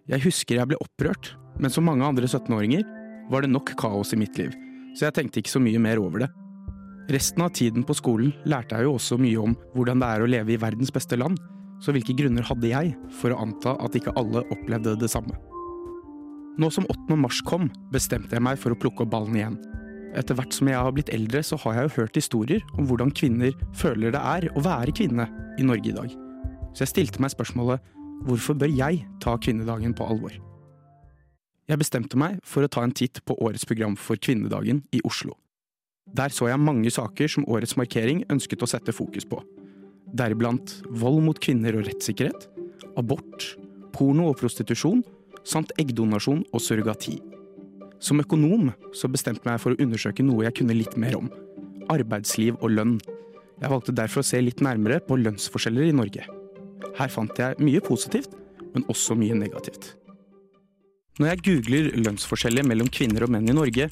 Jeg 0.08 0.24
husker 0.24 0.58
jeg 0.58 0.70
ble 0.70 0.80
opprørt, 0.82 1.34
men 1.60 1.72
som 1.72 1.86
mange 1.86 2.06
andre 2.06 2.26
17-åringer 2.26 2.84
var 3.30 3.44
det 3.44 3.52
nok 3.52 3.74
kaos 3.78 4.14
i 4.16 4.20
mitt 4.20 4.38
liv, 4.40 4.54
så 4.96 5.06
jeg 5.06 5.18
tenkte 5.18 5.42
ikke 5.42 5.52
så 5.52 5.62
mye 5.62 5.80
mer 5.82 6.00
over 6.00 6.24
det. 6.24 6.30
Resten 7.12 7.44
av 7.44 7.52
tiden 7.56 7.84
på 7.88 7.96
skolen 7.96 8.32
lærte 8.48 8.76
jeg 8.76 8.88
jo 8.88 8.96
også 8.96 9.16
mye 9.20 9.40
om 9.40 9.54
hvordan 9.76 10.00
det 10.02 10.08
er 10.08 10.24
å 10.24 10.28
leve 10.28 10.52
i 10.54 10.60
verdens 10.60 10.92
beste 10.92 11.16
land, 11.20 11.38
så 11.84 11.94
hvilke 11.94 12.16
grunner 12.18 12.46
hadde 12.46 12.70
jeg 12.70 12.94
for 13.20 13.32
å 13.32 13.40
anta 13.44 13.76
at 13.82 13.96
ikke 13.98 14.14
alle 14.18 14.42
opplevde 14.54 14.96
det 14.98 15.10
samme? 15.12 15.36
Nå 16.58 16.70
som 16.74 16.88
8. 16.90 17.14
mars 17.14 17.38
kom, 17.46 17.68
bestemte 17.94 18.34
jeg 18.34 18.42
meg 18.42 18.58
for 18.58 18.74
å 18.74 18.78
plukke 18.78 19.04
opp 19.04 19.12
ballen 19.12 19.36
igjen. 19.38 19.58
Etter 20.18 20.34
hvert 20.34 20.54
som 20.56 20.70
jeg 20.70 20.80
har 20.80 20.94
blitt 20.94 21.12
eldre, 21.14 21.42
så 21.44 21.58
har 21.62 21.76
jeg 21.76 21.86
jo 21.86 21.94
hørt 22.00 22.18
historier 22.18 22.64
om 22.74 22.88
hvordan 22.88 23.12
kvinner 23.14 23.54
føler 23.76 24.14
det 24.14 24.22
er 24.22 24.48
å 24.56 24.64
være 24.64 24.94
kvinne 24.96 25.28
i 25.60 25.66
Norge 25.66 25.92
i 25.92 25.94
dag. 25.94 26.14
Så 26.72 26.82
jeg 26.82 26.94
stilte 26.94 27.22
meg 27.22 27.34
spørsmålet 27.34 27.84
hvorfor 28.26 28.58
bør 28.58 28.72
jeg 28.72 29.04
ta 29.22 29.36
kvinnedagen 29.38 29.94
på 29.94 30.08
alvor? 30.10 30.34
Jeg 31.68 31.78
bestemte 31.78 32.18
meg 32.18 32.40
for 32.48 32.64
å 32.64 32.72
ta 32.72 32.82
en 32.82 32.94
titt 32.96 33.20
på 33.28 33.36
årets 33.44 33.68
program 33.68 33.94
for 34.00 34.18
kvinnedagen 34.18 34.82
i 34.96 35.02
Oslo. 35.06 35.36
Der 36.16 36.32
så 36.32 36.48
jeg 36.48 36.64
mange 36.64 36.90
saker 36.90 37.28
som 37.28 37.46
årets 37.46 37.76
markering 37.76 38.24
ønsket 38.32 38.64
å 38.64 38.70
sette 38.70 38.94
fokus 38.96 39.28
på. 39.28 39.42
Deriblant 40.16 40.78
vold 40.88 41.20
mot 41.26 41.38
kvinner 41.42 41.76
og 41.76 41.86
rettssikkerhet, 41.88 42.48
abort, 42.98 43.54
porno 43.92 44.28
og 44.30 44.38
prostitusjon, 44.40 45.02
samt 45.48 45.72
eggdonasjon 45.80 46.44
og 46.52 46.62
surrogati. 46.62 47.18
Som 48.00 48.22
økonom 48.22 48.70
så 48.94 49.10
bestemte 49.10 49.42
jeg 49.42 49.50
meg 49.50 49.62
for 49.62 49.74
å 49.74 49.80
undersøke 49.82 50.24
noe 50.24 50.46
jeg 50.46 50.60
kunne 50.60 50.76
litt 50.76 50.96
mer 51.00 51.18
om. 51.18 51.30
Arbeidsliv 51.90 52.58
og 52.60 52.74
lønn. 52.76 52.98
Jeg 53.58 53.72
valgte 53.72 53.96
derfor 53.96 54.22
å 54.22 54.28
se 54.28 54.40
litt 54.42 54.62
nærmere 54.62 55.00
på 55.04 55.18
lønnsforskjeller 55.18 55.88
i 55.88 55.96
Norge. 55.96 56.26
Her 56.98 57.10
fant 57.10 57.40
jeg 57.40 57.58
mye 57.62 57.82
positivt, 57.84 58.36
men 58.74 58.86
også 58.92 59.16
mye 59.18 59.36
negativt. 59.38 59.94
Når 61.18 61.32
jeg 61.32 61.44
googler 61.48 61.88
lønnsforskjeller 61.98 62.66
mellom 62.66 62.90
kvinner 62.94 63.26
og 63.26 63.32
menn 63.34 63.48
i 63.50 63.56
Norge, 63.56 63.88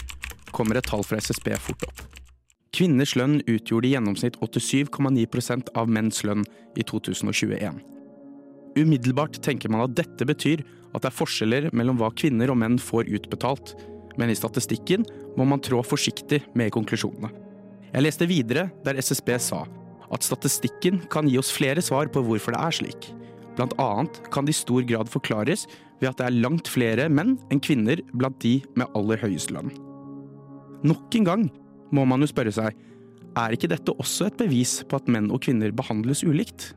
kommer 0.55 0.79
et 0.79 0.87
tall 0.87 1.02
fra 1.07 1.18
SSB 1.18 1.57
fort 1.59 1.88
opp. 1.88 2.15
Kvinners 2.77 3.15
lønn 3.17 3.39
utgjorde 3.49 3.89
i 3.89 3.95
gjennomsnitt 3.95 4.35
87,9% 4.43 5.71
av 5.81 5.89
menns 5.89 6.21
lønn 6.29 6.43
i 6.77 6.85
2021. 6.85 7.79
Umiddelbart 8.77 9.39
tenker 9.41 9.73
man 9.73 9.87
at 9.87 9.95
dette 9.97 10.27
betyr 10.29 10.61
at 10.93 11.01
det 11.01 11.09
er 11.09 11.17
forskjeller 11.17 11.71
mellom 11.73 11.97
hva 11.97 12.11
kvinner 12.12 12.53
og 12.53 12.61
menn 12.61 12.77
får 12.77 13.09
utbetalt, 13.17 13.73
men 14.21 14.29
i 14.29 14.37
statistikken 14.37 15.07
må 15.39 15.49
man 15.49 15.62
trå 15.65 15.81
forsiktig 15.85 16.43
med 16.57 16.75
konklusjonene. 16.77 17.33
Jeg 17.95 18.05
leste 18.05 18.29
videre 18.29 18.69
der 18.85 19.01
SSB 19.01 19.33
sa 19.41 19.65
at 20.12 20.25
statistikken 20.27 21.01
kan 21.12 21.29
gi 21.31 21.41
oss 21.41 21.55
flere 21.55 21.81
svar 21.83 22.12
på 22.12 22.21
hvorfor 22.29 22.53
det 22.53 22.61
er 22.61 22.77
slik. 22.77 23.11
Blant 23.57 23.73
annet 23.81 24.21
kan 24.33 24.45
det 24.45 24.53
i 24.53 24.61
stor 24.61 24.85
grad 24.85 25.09
forklares 25.09 25.65
ved 26.03 26.11
at 26.11 26.21
det 26.21 26.29
er 26.29 26.41
langt 26.45 26.69
flere 26.69 27.09
menn 27.09 27.39
enn 27.49 27.62
kvinner 27.65 28.05
blant 28.12 28.37
de 28.45 28.59
med 28.77 28.93
aller 28.99 29.23
høyest 29.25 29.55
lønn. 29.55 29.73
Nok 30.85 31.17
en 31.17 31.25
gang 31.27 31.47
må 31.94 32.07
man 32.09 32.22
jo 32.25 32.31
spørre 32.31 32.55
seg, 32.55 32.75
er 33.37 33.53
ikke 33.53 33.70
dette 33.70 33.94
også 34.01 34.31
et 34.31 34.38
bevis 34.40 34.81
på 34.88 34.99
at 34.99 35.11
menn 35.12 35.29
og 35.35 35.42
kvinner 35.44 35.75
behandles 35.77 36.25
ulikt? 36.25 36.70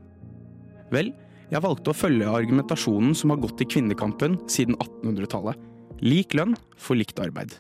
Vel, 0.94 1.14
jeg 1.50 1.64
valgte 1.64 1.94
å 1.94 1.98
følge 1.98 2.30
argumentasjonen 2.30 3.16
som 3.18 3.34
har 3.34 3.40
gått 3.42 3.64
i 3.64 3.70
kvinnekampen 3.70 4.38
siden 4.52 4.78
1800-tallet. 4.78 5.58
Lik 6.04 6.36
lønn 6.38 6.56
for 6.78 7.00
likt 7.00 7.20
arbeid. 7.22 7.56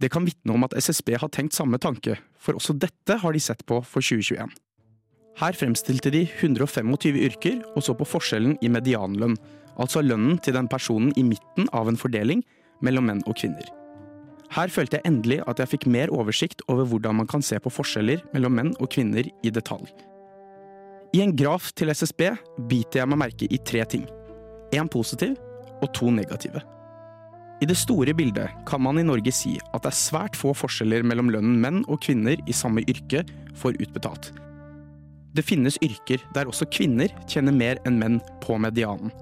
Det 0.00 0.10
kan 0.12 0.26
vitne 0.26 0.54
om 0.54 0.66
at 0.66 0.74
SSB 0.76 1.14
har 1.22 1.30
tenkt 1.32 1.56
samme 1.56 1.78
tanke, 1.80 2.18
for 2.38 2.58
også 2.58 2.76
dette 2.76 3.18
har 3.22 3.34
de 3.34 3.42
sett 3.42 3.62
på 3.66 3.80
for 3.86 4.04
2021. 4.04 4.52
Her 5.40 5.56
fremstilte 5.58 6.12
de 6.14 6.22
125 6.28 7.18
yrker 7.26 7.62
og 7.74 7.82
så 7.82 7.94
på 7.98 8.06
forskjellen 8.06 8.58
i 8.62 8.70
medianlønn, 8.70 9.38
altså 9.74 10.04
lønnen 10.04 10.38
til 10.42 10.54
den 10.54 10.70
personen 10.70 11.14
i 11.18 11.24
midten 11.26 11.66
av 11.74 11.90
en 11.90 11.98
fordeling 11.98 12.44
mellom 12.84 13.10
menn 13.10 13.24
og 13.26 13.38
kvinner. 13.40 13.66
Her 14.52 14.68
følte 14.68 14.98
jeg 14.98 15.08
endelig 15.08 15.40
at 15.48 15.60
jeg 15.62 15.72
fikk 15.72 15.86
mer 15.90 16.12
oversikt 16.14 16.60
over 16.68 16.84
hvordan 16.88 17.16
man 17.22 17.30
kan 17.30 17.42
se 17.42 17.58
på 17.62 17.72
forskjeller 17.72 18.20
mellom 18.34 18.54
menn 18.58 18.74
og 18.78 18.90
kvinner 18.92 19.24
i 19.24 19.52
detalj. 19.54 19.88
I 21.14 21.22
en 21.22 21.34
graf 21.38 21.70
til 21.78 21.92
SSB 21.94 22.26
biter 22.68 23.00
jeg 23.00 23.10
meg 23.10 23.20
merke 23.20 23.48
i 23.48 23.58
tre 23.62 23.84
ting. 23.86 24.06
Én 24.74 24.90
positiv 24.90 25.36
og 25.80 25.90
to 25.94 26.10
negative. 26.10 26.62
I 27.62 27.68
det 27.70 27.76
store 27.78 28.12
bildet 28.18 28.50
kan 28.66 28.82
man 28.82 28.98
i 28.98 29.06
Norge 29.06 29.32
si 29.32 29.54
at 29.72 29.84
det 29.84 29.92
er 29.92 29.96
svært 29.96 30.36
få 30.36 30.52
forskjeller 30.58 31.06
mellom 31.06 31.30
lønnen 31.30 31.60
menn 31.62 31.84
og 31.86 32.02
kvinner 32.02 32.40
i 32.50 32.56
samme 32.56 32.82
yrke 32.90 33.22
får 33.60 33.78
utbetalt. 33.78 34.32
Det 35.34 35.46
finnes 35.46 35.78
yrker 35.82 36.22
der 36.34 36.50
også 36.50 36.66
kvinner 36.70 37.14
tjener 37.30 37.54
mer 37.54 37.80
enn 37.86 37.98
menn 37.98 38.18
på 38.42 38.58
medianen. 38.58 39.14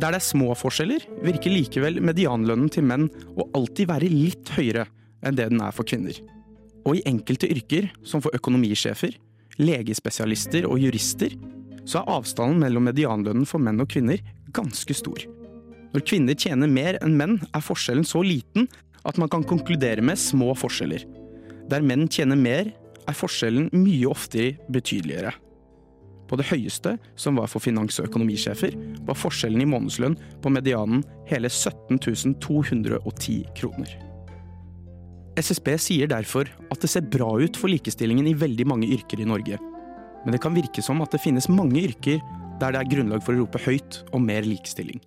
Der 0.00 0.14
det 0.14 0.22
er 0.22 0.24
små 0.24 0.54
forskjeller, 0.56 1.02
virker 1.20 1.52
likevel 1.52 1.98
medianlønnen 2.00 2.70
til 2.72 2.86
menn 2.88 3.10
å 3.36 3.44
alltid 3.56 3.90
være 3.90 4.08
litt 4.08 4.48
høyere 4.56 4.86
enn 5.20 5.36
det 5.36 5.50
den 5.50 5.60
er 5.60 5.74
for 5.76 5.84
kvinner. 5.84 6.16
Og 6.88 6.96
i 6.96 7.02
enkelte 7.10 7.50
yrker, 7.52 7.90
som 8.00 8.22
for 8.24 8.32
økonomisjefer, 8.36 9.12
legespesialister 9.60 10.64
og 10.70 10.80
jurister, 10.80 11.34
så 11.84 12.00
er 12.00 12.14
avstanden 12.16 12.62
mellom 12.62 12.88
medianlønnen 12.88 13.48
for 13.48 13.60
menn 13.60 13.82
og 13.82 13.90
kvinner 13.92 14.22
ganske 14.56 14.96
stor. 14.96 15.26
Når 15.92 16.06
kvinner 16.06 16.38
tjener 16.38 16.70
mer 16.70 16.96
enn 17.02 17.18
menn, 17.18 17.36
er 17.52 17.64
forskjellen 17.66 18.06
så 18.06 18.22
liten 18.24 18.70
at 19.04 19.20
man 19.20 19.28
kan 19.32 19.44
konkludere 19.44 20.04
med 20.04 20.20
små 20.20 20.54
forskjeller. 20.56 21.04
Der 21.68 21.84
menn 21.84 22.08
tjener 22.08 22.40
mer, 22.40 22.72
er 23.08 23.16
forskjellen 23.16 23.68
mye 23.74 24.08
oftere 24.08 24.54
betydeligere. 24.72 25.34
På 26.30 26.38
det 26.38 26.46
høyeste, 26.46 26.94
som 27.18 27.40
var 27.40 27.50
for 27.50 27.62
finans- 27.62 27.98
og 27.98 28.06
økonomisjefer, 28.06 28.76
var 29.02 29.18
forskjellen 29.18 29.64
i 29.64 29.66
månedslønn 29.66 30.14
på 30.42 30.52
medianen 30.54 31.02
hele 31.26 31.50
17 31.50 31.98
210 32.38 33.42
kroner. 33.58 33.96
SSB 35.40 35.74
sier 35.80 36.10
derfor 36.10 36.46
at 36.70 36.82
det 36.82 36.90
ser 36.90 37.10
bra 37.10 37.32
ut 37.40 37.58
for 37.58 37.72
likestillingen 37.72 38.28
i 38.30 38.36
veldig 38.38 38.66
mange 38.68 38.90
yrker 38.94 39.22
i 39.22 39.26
Norge. 39.26 39.58
Men 40.24 40.36
det 40.36 40.42
kan 40.44 40.54
virke 40.54 40.82
som 40.84 41.00
at 41.02 41.10
det 41.14 41.22
finnes 41.22 41.48
mange 41.50 41.80
yrker 41.82 42.20
der 42.60 42.74
det 42.74 42.82
er 42.82 42.90
grunnlag 42.92 43.24
for 43.24 43.34
å 43.34 43.42
rope 43.42 43.62
høyt 43.64 44.02
om 44.14 44.26
mer 44.26 44.46
likestilling. 44.46 45.00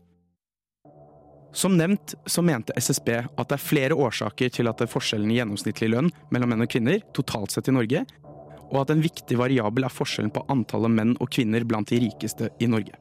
Som 1.54 1.76
nevnt 1.78 2.16
så 2.26 2.42
mente 2.42 2.74
SSB 2.76 3.12
at 3.14 3.46
det 3.46 3.60
er 3.60 3.62
flere 3.62 3.96
årsaker 3.96 4.50
til 4.56 4.68
at 4.68 4.80
det 4.80 4.88
er 4.88 4.94
forskjellen 4.96 5.30
i 5.30 5.38
gjennomsnittlig 5.38 5.92
lønn 5.94 6.10
mellom 6.34 6.50
menn 6.50 6.66
og 6.66 6.72
kvinner 6.74 7.04
totalt 7.14 7.54
sett 7.54 7.70
i 7.70 7.76
Norge, 7.76 8.02
og 8.74 8.82
at 8.82 8.94
en 8.94 9.04
viktig 9.04 9.38
variabel 9.38 9.86
er 9.86 9.94
forskjellen 9.94 10.34
på 10.34 10.44
antallet 10.52 10.92
menn 10.92 11.16
og 11.22 11.30
kvinner 11.34 11.66
blant 11.68 11.92
de 11.94 12.02
rikeste 12.02 12.50
i 12.60 12.70
Norge. 12.70 12.98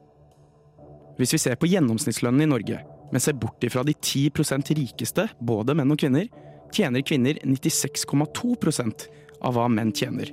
Hvis 1.17 1.33
vi 1.35 1.41
ser 1.41 1.57
på 1.59 1.69
gjennomsnittslønnen 1.69 2.45
i 2.45 2.49
Norge, 2.49 2.79
men 3.11 3.21
ser 3.21 3.37
bort 3.37 3.61
ifra 3.65 3.83
de 3.85 3.93
10% 3.93 4.73
rikeste, 4.77 5.27
både 5.41 5.75
menn 5.77 5.93
og 5.93 5.99
kvinner, 6.01 6.29
tjener 6.73 7.05
kvinner 7.05 7.37
96,2% 7.45 9.07
av 9.43 9.57
hva 9.57 9.67
menn 9.69 9.93
tjener. 9.93 10.31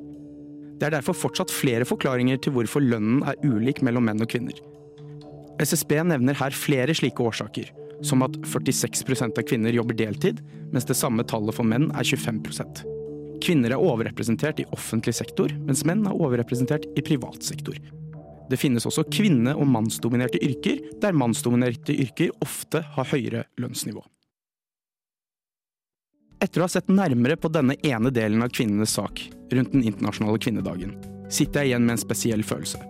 Det 0.80 0.88
er 0.88 0.94
derfor 0.96 1.16
fortsatt 1.16 1.52
flere 1.52 1.84
forklaringer 1.88 2.40
til 2.40 2.54
hvorfor 2.56 2.84
lønnen 2.84 3.24
er 3.28 3.40
ulik 3.44 3.82
mellom 3.84 4.06
menn 4.08 4.24
og 4.24 4.30
kvinner. 4.32 4.56
SSB 5.60 5.98
nevner 6.08 6.38
her 6.40 6.56
flere 6.56 6.96
slike 6.96 7.20
årsaker, 7.20 7.68
som 8.00 8.24
at 8.24 8.38
46% 8.48 9.36
av 9.36 9.44
kvinner 9.44 9.76
jobber 9.76 9.98
deltid, 9.98 10.40
mens 10.72 10.88
det 10.88 10.96
samme 10.96 11.26
tallet 11.28 11.56
for 11.56 11.68
menn 11.68 11.90
er 11.92 12.08
25 12.08 12.89
Kvinner 13.40 13.72
er 13.72 13.80
overrepresentert 13.80 14.60
i 14.60 14.68
offentlig 14.74 15.14
sektor, 15.16 15.52
mens 15.64 15.82
menn 15.88 16.04
er 16.06 16.16
overrepresentert 16.16 16.86
i 16.98 17.04
privat 17.04 17.42
sektor. 17.44 17.78
Det 18.50 18.58
finnes 18.58 18.86
også 18.86 19.06
kvinne- 19.08 19.54
og 19.54 19.68
mannsdominerte 19.70 20.40
yrker, 20.42 20.80
der 21.00 21.16
mannsdominerte 21.16 21.94
yrker 21.94 22.32
ofte 22.42 22.82
har 22.96 23.06
høyere 23.12 23.44
lønnsnivå. 23.62 24.02
Etter 26.40 26.62
å 26.62 26.66
ha 26.66 26.72
sett 26.72 26.88
nærmere 26.88 27.36
på 27.36 27.50
denne 27.52 27.76
ene 27.84 28.10
delen 28.10 28.42
av 28.42 28.52
kvinnenes 28.52 28.96
sak 28.96 29.22
rundt 29.52 29.72
den 29.74 29.84
internasjonale 29.84 30.40
kvinnedagen, 30.40 30.96
sitter 31.30 31.62
jeg 31.62 31.72
igjen 31.72 31.86
med 31.86 31.98
en 31.98 32.02
spesiell 32.02 32.42
følelse. 32.42 32.80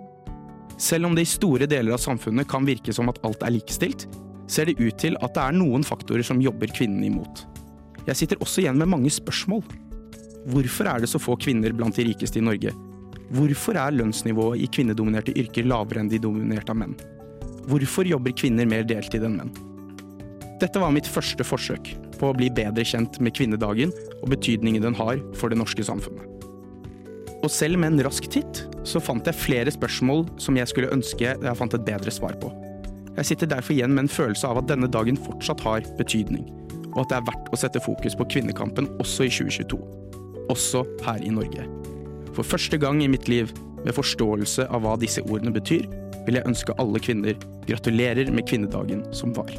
Selv 0.80 1.10
om 1.10 1.16
det 1.18 1.26
i 1.26 1.28
store 1.28 1.68
deler 1.68 1.92
av 1.92 2.00
samfunnet 2.00 2.48
kan 2.48 2.64
virke 2.64 2.94
som 2.96 3.10
at 3.12 3.18
alt 3.26 3.42
er 3.44 3.52
likestilt, 3.52 4.06
ser 4.50 4.70
det 4.70 4.78
ut 4.80 4.96
til 4.98 5.18
at 5.20 5.34
det 5.36 5.42
er 5.44 5.58
noen 5.58 5.84
faktorer 5.86 6.24
som 6.26 6.40
jobber 6.42 6.72
kvinnene 6.72 7.10
imot. 7.10 7.44
Jeg 8.06 8.16
sitter 8.22 8.40
også 8.40 8.64
igjen 8.64 8.80
med 8.80 8.88
mange 8.90 9.12
spørsmål. 9.12 9.60
Hvorfor 10.48 10.88
er 10.88 11.02
det 11.02 11.10
så 11.12 11.20
få 11.20 11.36
kvinner 11.36 11.74
blant 11.76 11.98
de 11.98 12.06
rikeste 12.08 12.40
i 12.40 12.44
Norge? 12.44 12.72
Hvorfor 13.36 13.76
er 13.76 13.92
lønnsnivået 13.92 14.62
i 14.64 14.68
kvinnedominerte 14.72 15.34
yrker 15.36 15.68
lavere 15.68 16.00
enn 16.00 16.08
de 16.10 16.20
dominerte 16.22 16.72
av 16.72 16.80
menn? 16.80 16.96
Hvorfor 17.68 18.08
jobber 18.08 18.32
kvinner 18.32 18.66
mer 18.66 18.86
deltid 18.88 19.26
enn 19.26 19.36
menn? 19.36 19.52
Dette 20.60 20.80
var 20.80 20.92
mitt 20.92 21.08
første 21.08 21.44
forsøk 21.44 21.92
på 22.18 22.30
å 22.30 22.36
bli 22.36 22.50
bedre 22.52 22.84
kjent 22.84 23.20
med 23.20 23.36
kvinnedagen 23.36 23.92
og 24.20 24.32
betydningen 24.32 24.84
den 24.84 24.96
har 24.96 25.20
for 25.36 25.52
det 25.52 25.60
norske 25.60 25.84
samfunnet. 25.84 26.24
Og 27.40 27.48
selv 27.52 27.80
med 27.80 27.94
en 27.94 28.04
rask 28.08 28.26
titt 28.32 28.64
så 28.88 29.00
fant 29.00 29.28
jeg 29.28 29.36
flere 29.36 29.72
spørsmål 29.72 30.26
som 30.40 30.56
jeg 30.56 30.68
skulle 30.72 30.92
ønske 30.92 31.36
jeg 31.36 31.56
fant 31.56 31.76
et 31.76 31.86
bedre 31.86 32.12
svar 32.12 32.36
på. 32.40 32.52
Jeg 33.16 33.32
sitter 33.32 33.52
derfor 33.52 33.76
igjen 33.76 33.92
med 33.92 34.06
en 34.06 34.12
følelse 34.12 34.48
av 34.48 34.60
at 34.60 34.68
denne 34.72 34.88
dagen 34.88 35.20
fortsatt 35.20 35.60
har 35.64 35.84
betydning, 36.00 36.46
og 36.94 37.04
at 37.04 37.12
det 37.12 37.18
er 37.20 37.26
verdt 37.28 37.50
å 37.52 37.60
sette 37.60 37.82
fokus 37.84 38.16
på 38.16 38.28
kvinnekampen 38.32 38.88
også 39.00 39.28
i 39.28 39.32
2022. 39.32 39.99
Også 40.50 40.84
her 41.06 41.22
i 41.22 41.30
Norge. 41.30 41.66
For 42.34 42.46
første 42.46 42.78
gang 42.78 43.02
i 43.02 43.10
mitt 43.10 43.28
liv, 43.30 43.50
med 43.84 43.96
forståelse 43.96 44.66
av 44.68 44.84
hva 44.84 44.96
disse 45.00 45.22
ordene 45.24 45.54
betyr, 45.54 45.86
vil 46.26 46.36
jeg 46.36 46.48
ønske 46.48 46.76
alle 46.82 47.00
kvinner 47.02 47.38
gratulerer 47.68 48.30
med 48.34 48.46
kvinnedagen 48.50 49.04
som 49.16 49.32
var. 49.36 49.52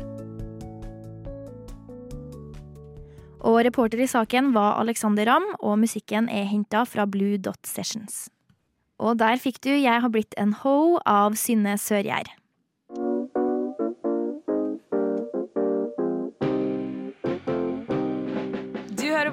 Og 3.41 3.63
reporter 3.65 4.03
i 4.03 4.09
saken 4.09 4.51
var 4.53 4.77
Alexander 4.81 5.25
Ramm, 5.25 5.47
og 5.59 5.79
musikken 5.81 6.29
er 6.29 6.45
henta 6.49 6.83
fra 6.85 7.07
Blue 7.09 7.39
Dot 7.41 7.65
Sessions. 7.65 8.27
Og 9.01 9.17
der 9.17 9.41
fikk 9.41 9.63
du 9.63 9.69
'Jeg 9.69 10.01
har 10.01 10.09
blitt 10.09 10.35
en 10.37 10.53
ho' 10.53 10.99
av 11.05 11.33
Synne 11.33 11.77
Sørgjerd. 11.77 12.29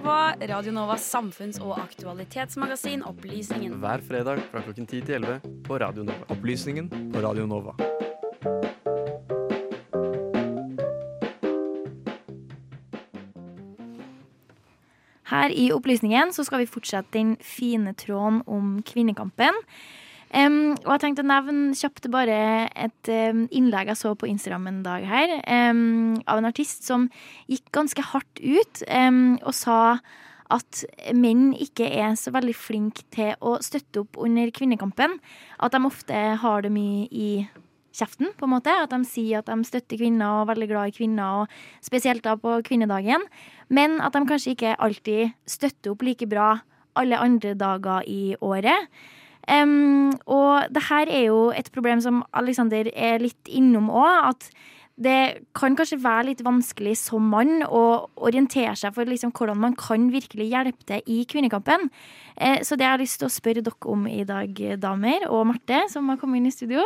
På 0.09 0.47
Radio 0.49 0.73
Novas 0.73 1.15
samfunns- 1.15 1.59
og 1.61 1.75
aktualitetsmagasin 1.83 3.03
Opplysningen. 3.05 3.75
Hver 3.83 4.01
fredag 4.01 4.41
fra 4.49 4.63
klokken 4.65 4.87
10 4.87 5.03
til 5.05 5.15
11 5.19 5.35
på 5.67 5.77
Radio 5.83 6.07
Nova. 6.09 6.25
Opplysningen 6.33 6.89
på 7.13 7.21
Radio 7.21 7.45
Nova. 7.45 7.75
Her 15.29 15.53
i 15.53 15.69
Opplysningen 15.77 16.33
så 16.33 16.47
skal 16.49 16.65
vi 16.65 16.71
fortsette 16.73 17.13
den 17.13 17.37
fine 17.45 17.93
tråden 17.93 18.41
om 18.47 18.79
kvinnekampen. 18.81 19.61
Em, 20.37 20.75
og 20.85 20.91
jeg 20.93 21.03
tenkte 21.05 21.25
å 21.25 21.29
nevne 21.31 21.77
kjapt 21.79 22.09
bare 22.13 22.39
et 22.77 23.11
um, 23.33 23.47
innlegg 23.49 23.93
jeg 23.93 24.01
så 24.03 24.15
på 24.19 24.29
Instagram 24.29 24.67
en 24.69 24.81
dag 24.85 25.07
her, 25.09 25.35
um, 25.71 26.19
av 26.29 26.43
en 26.43 26.49
artist 26.51 26.85
som 26.85 27.07
gikk 27.49 27.71
ganske 27.73 28.05
hardt 28.11 28.43
ut 28.43 28.83
og 28.89 29.55
sa 29.57 29.79
at 30.53 30.83
menn 31.17 31.53
ikke 31.61 31.87
er 31.89 32.15
så 32.17 32.33
veldig 32.33 32.55
flinke 32.57 33.05
til 33.13 33.35
å 33.45 33.59
støtte 33.65 34.05
opp 34.05 34.17
under 34.21 34.49
kvinnekampen. 34.55 35.19
At 35.61 35.75
de 35.75 35.81
ofte 35.85 36.21
har 36.43 36.65
det 36.65 36.73
mye 36.73 37.05
i 37.13 37.31
kjeften, 37.99 38.33
på 38.39 38.47
en 38.47 38.55
måte. 38.55 38.73
At 38.73 38.95
de 38.95 39.03
sier 39.09 39.43
at 39.43 39.51
de 39.51 39.69
støtter 39.69 40.01
kvinner 40.01 40.39
og 40.39 40.47
er 40.47 40.51
veldig 40.55 40.71
glad 40.71 40.91
i 40.91 40.97
kvinner, 40.97 41.43
og 41.43 41.85
spesielt 41.85 42.25
da 42.25 42.37
på 42.41 42.59
kvinnedagen. 42.67 43.27
Men 43.69 44.01
at 44.05 44.17
de 44.17 44.25
kanskje 44.29 44.57
ikke 44.57 44.77
alltid 44.81 45.37
støtter 45.49 45.93
opp 45.93 46.05
like 46.07 46.29
bra 46.31 46.55
alle 46.99 47.21
andre 47.21 47.55
dager 47.59 48.07
i 48.09 48.35
året. 48.41 48.89
Um, 49.49 50.11
og 50.29 50.69
det 50.75 50.85
her 50.91 51.09
er 51.09 51.29
jo 51.31 51.45
et 51.57 51.71
problem 51.73 52.03
som 52.05 52.25
Alexander 52.37 52.91
er 52.93 53.23
litt 53.23 53.49
innom 53.49 53.89
òg. 53.89 54.35
At 54.35 54.51
det 54.99 55.45
kan 55.55 55.77
kanskje 55.79 56.01
være 56.03 56.27
litt 56.33 56.41
vanskelig 56.43 56.97
som 56.99 57.29
mann 57.31 57.63
å 57.63 57.83
orientere 58.27 58.75
seg 58.79 58.97
for 58.97 59.07
liksom 59.07 59.31
hvordan 59.37 59.61
man 59.63 59.77
kan 59.79 60.09
virkelig 60.11 60.49
hjelpe 60.51 60.87
til 60.89 61.13
i 61.15 61.21
kvinnekampen. 61.31 61.87
Eh, 62.35 62.65
så 62.67 62.75
det 62.75 62.87
jeg 62.87 62.95
har 62.97 63.03
lyst 63.03 63.21
til 63.23 63.29
å 63.29 63.33
spørre 63.33 63.63
dere 63.63 63.93
om 63.93 64.09
i 64.11 64.25
dag, 64.27 64.59
damer, 64.83 65.29
og 65.31 65.47
Marte, 65.53 65.85
som 65.93 66.11
har 66.11 66.19
kommet 66.19 66.43
inn 66.43 66.51
i 66.51 66.55
studio 66.55 66.83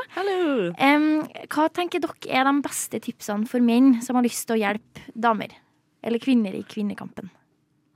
Em, 0.76 1.24
Hva 1.48 1.68
tenker 1.72 2.04
dere 2.04 2.28
er 2.28 2.44
de 2.48 2.54
beste 2.64 3.00
tipsene 3.00 3.48
for 3.48 3.64
menn 3.64 4.02
som 4.04 4.18
har 4.18 4.28
lyst 4.28 4.44
til 4.46 4.58
å 4.58 4.62
hjelpe 4.66 5.08
damer? 5.16 5.56
Eller 6.04 6.20
kvinner 6.20 6.52
i 6.58 6.66
kvinnekampen? 6.68 7.32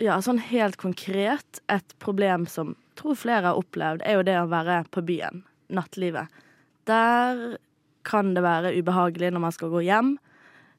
Ja, 0.00 0.16
sånn 0.24 0.40
helt 0.48 0.76
konkret, 0.80 1.60
et 1.72 1.96
problem 2.00 2.44
som 2.48 2.74
tror 2.98 3.18
flere 3.18 3.50
har 3.50 3.60
opplevd, 3.60 4.04
er 4.04 4.18
jo 4.18 4.26
det 4.26 4.36
å 4.40 4.50
være 4.50 4.82
på 4.94 5.04
byen. 5.06 5.44
Nattlivet. 5.74 6.32
Der 6.86 7.56
kan 8.06 8.34
det 8.36 8.44
være 8.44 8.74
ubehagelig 8.76 9.32
når 9.34 9.42
man 9.42 9.54
skal 9.54 9.72
gå 9.72 9.82
hjem. 9.86 10.14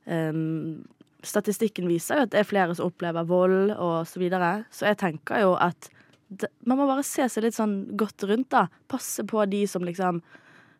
Um, 0.07 0.85
statistikken 1.27 1.89
viser 1.89 2.21
jo 2.21 2.27
at 2.27 2.33
det 2.33 2.41
er 2.41 2.47
flere 2.47 2.75
som 2.77 2.87
opplever 2.87 3.27
vold 3.27 3.73
og 3.75 3.99
så 4.07 4.21
videre. 4.21 4.51
Så 4.71 4.87
jeg 4.87 4.99
tenker 5.01 5.43
jo 5.43 5.55
at 5.59 5.89
det, 6.27 6.49
man 6.67 6.79
må 6.79 6.87
bare 6.89 7.05
se 7.07 7.27
seg 7.31 7.45
litt 7.45 7.55
sånn 7.55 7.79
godt 7.99 8.25
rundt, 8.27 8.49
da. 8.51 8.67
Passe 8.91 9.23
på 9.27 9.45
de 9.47 9.63
som 9.69 9.85
liksom 9.87 10.21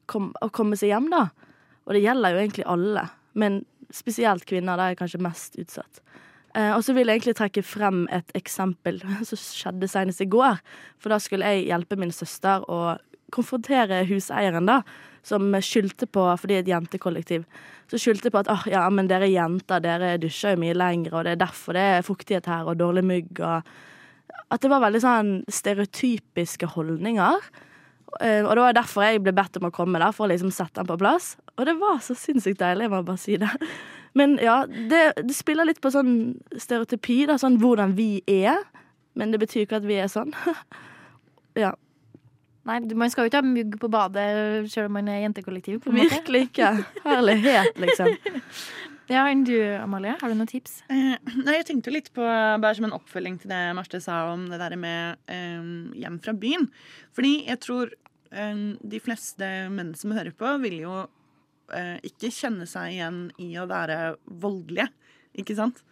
kom, 0.07 0.31
Å 0.43 0.49
komme 0.51 0.79
seg 0.79 0.91
hjem, 0.91 1.09
da. 1.11 1.27
Og 1.87 1.95
det 1.95 2.03
gjelder 2.03 2.35
jo 2.35 2.41
egentlig 2.41 2.67
alle. 2.67 3.05
Men 3.37 3.61
spesielt 3.93 4.47
kvinner, 4.47 4.79
der 4.79 4.93
er 4.93 4.99
kanskje 4.99 5.23
mest 5.23 5.55
utsatt. 5.59 6.01
Eh, 6.57 6.71
og 6.73 6.81
så 6.85 6.95
vil 6.97 7.09
jeg 7.09 7.19
egentlig 7.19 7.37
trekke 7.37 7.63
frem 7.65 8.05
et 8.13 8.31
eksempel 8.37 9.01
som 9.27 9.41
skjedde 9.41 9.89
senest 9.91 10.23
i 10.25 10.29
går. 10.31 10.61
For 11.01 11.13
da 11.13 11.19
skulle 11.21 11.51
jeg 11.53 11.67
hjelpe 11.69 11.99
min 11.99 12.13
søster 12.15 12.65
å 12.71 12.97
konfrontere 13.33 14.05
huseieren, 14.07 14.69
da. 14.69 14.81
Som 15.27 15.51
skyldte 15.59 16.07
på, 16.07 16.23
fordi 16.39 16.61
et 16.61 16.69
jentekollektiv, 16.71 17.43
så 17.91 17.99
skyldte 17.99 18.31
på 18.31 18.39
at 18.39 18.47
oh, 18.51 18.63
ja, 18.71 18.85
men 18.93 19.09
dere 19.09 19.27
jenter 19.27 19.81
dere 19.83 20.13
dusjer 20.23 20.55
jo 20.55 20.61
mye 20.61 20.77
lenger, 20.77 21.17
og 21.17 21.25
det 21.27 21.33
er 21.35 21.41
derfor 21.41 21.75
det 21.75 21.83
er 21.97 22.05
fuktighet 22.07 22.47
her 22.47 22.69
og 22.71 22.79
dårlig 22.79 23.03
mygg. 23.03 23.41
og 23.43 24.47
At 24.55 24.63
det 24.63 24.71
var 24.71 24.85
veldig 24.85 25.01
sånn 25.03 25.33
stereotypiske 25.51 26.71
holdninger. 26.77 27.49
Eh, 28.21 28.39
Og 28.45 28.53
det 28.55 28.63
var 28.63 28.79
derfor 28.79 29.03
jeg 29.03 29.25
ble 29.25 29.35
bedt 29.35 29.59
om 29.59 29.67
å 29.67 29.75
komme, 29.75 29.99
da, 29.99 30.13
for 30.15 30.25
å 30.25 30.31
liksom 30.31 30.53
sette 30.55 30.79
den 30.79 30.87
på 30.87 30.99
plass. 31.03 31.35
Og 31.57 31.67
det 31.67 31.75
var 31.81 31.99
så 32.05 32.15
sinnssykt 32.15 32.63
deilig, 32.63 32.87
jeg 32.87 32.95
må 32.95 33.03
bare 33.03 33.19
si 33.19 33.35
det. 33.41 33.51
Men 34.17 34.37
ja, 34.41 34.61
det, 34.67 35.01
det 35.21 35.35
spiller 35.37 35.67
litt 35.67 35.81
på 35.83 35.91
sånn 35.93 36.37
stereotypi, 36.57 37.23
da, 37.29 37.37
sånn 37.41 37.59
hvordan 37.61 37.93
vi 37.97 38.21
er. 38.31 38.63
Men 39.17 39.33
det 39.33 39.41
betyr 39.41 39.65
ikke 39.65 39.81
at 39.81 39.87
vi 39.87 39.99
er 40.01 40.09
sånn. 40.11 40.33
ja. 41.63 41.73
Nei, 42.67 42.81
man 42.99 43.11
skal 43.13 43.25
jo 43.25 43.31
ikke 43.31 43.39
ha 43.39 43.47
mugg 43.47 43.77
på 43.79 43.89
badet 43.91 44.27
selv 44.73 44.89
om 44.89 44.97
man 44.97 45.07
er 45.11 45.21
jentekollektiv. 45.23 45.79
på 45.83 45.93
en 45.93 46.01
måte. 46.01 46.17
Virkelig 46.17 46.49
ikke. 46.49 46.73
Herlighet, 47.05 47.79
liksom. 47.79 48.13
Ja, 49.07 49.21
enn 49.31 49.45
du, 49.47 49.55
Amalie? 49.79 50.17
Har 50.19 50.27
du 50.27 50.35
noen 50.35 50.49
tips? 50.49 50.81
Eh, 50.91 51.13
Nei, 51.37 51.53
jeg 51.55 51.69
tenkte 51.69 51.93
litt 51.95 52.09
på, 52.11 52.19
bare 52.19 52.75
som 52.75 52.89
en 52.89 52.95
oppfølging 52.97 53.37
til 53.39 53.53
det 53.53 53.61
Marte 53.77 54.01
sa 54.03 54.25
om 54.33 54.49
det 54.51 54.59
der 54.59 54.75
med 54.79 55.21
eh, 55.31 55.69
hjem 56.01 56.17
fra 56.23 56.33
byen. 56.35 56.67
Fordi 57.15 57.31
jeg 57.47 57.61
tror 57.63 57.93
eh, 58.35 58.59
de 58.83 58.99
fleste 58.99 59.47
menn 59.71 59.93
som 59.95 60.11
hører 60.11 60.35
på, 60.35 60.51
vil 60.65 60.81
jo 60.83 61.05
eh, 61.75 61.97
ikke 62.07 62.31
kjenne 62.33 62.67
seg 62.69 62.95
igjen 62.95 63.21
i 63.43 63.51
å 63.59 63.67
være 63.69 64.15
voldelige, 64.43 64.89
ikke 65.37 65.57
sant? 65.57 65.83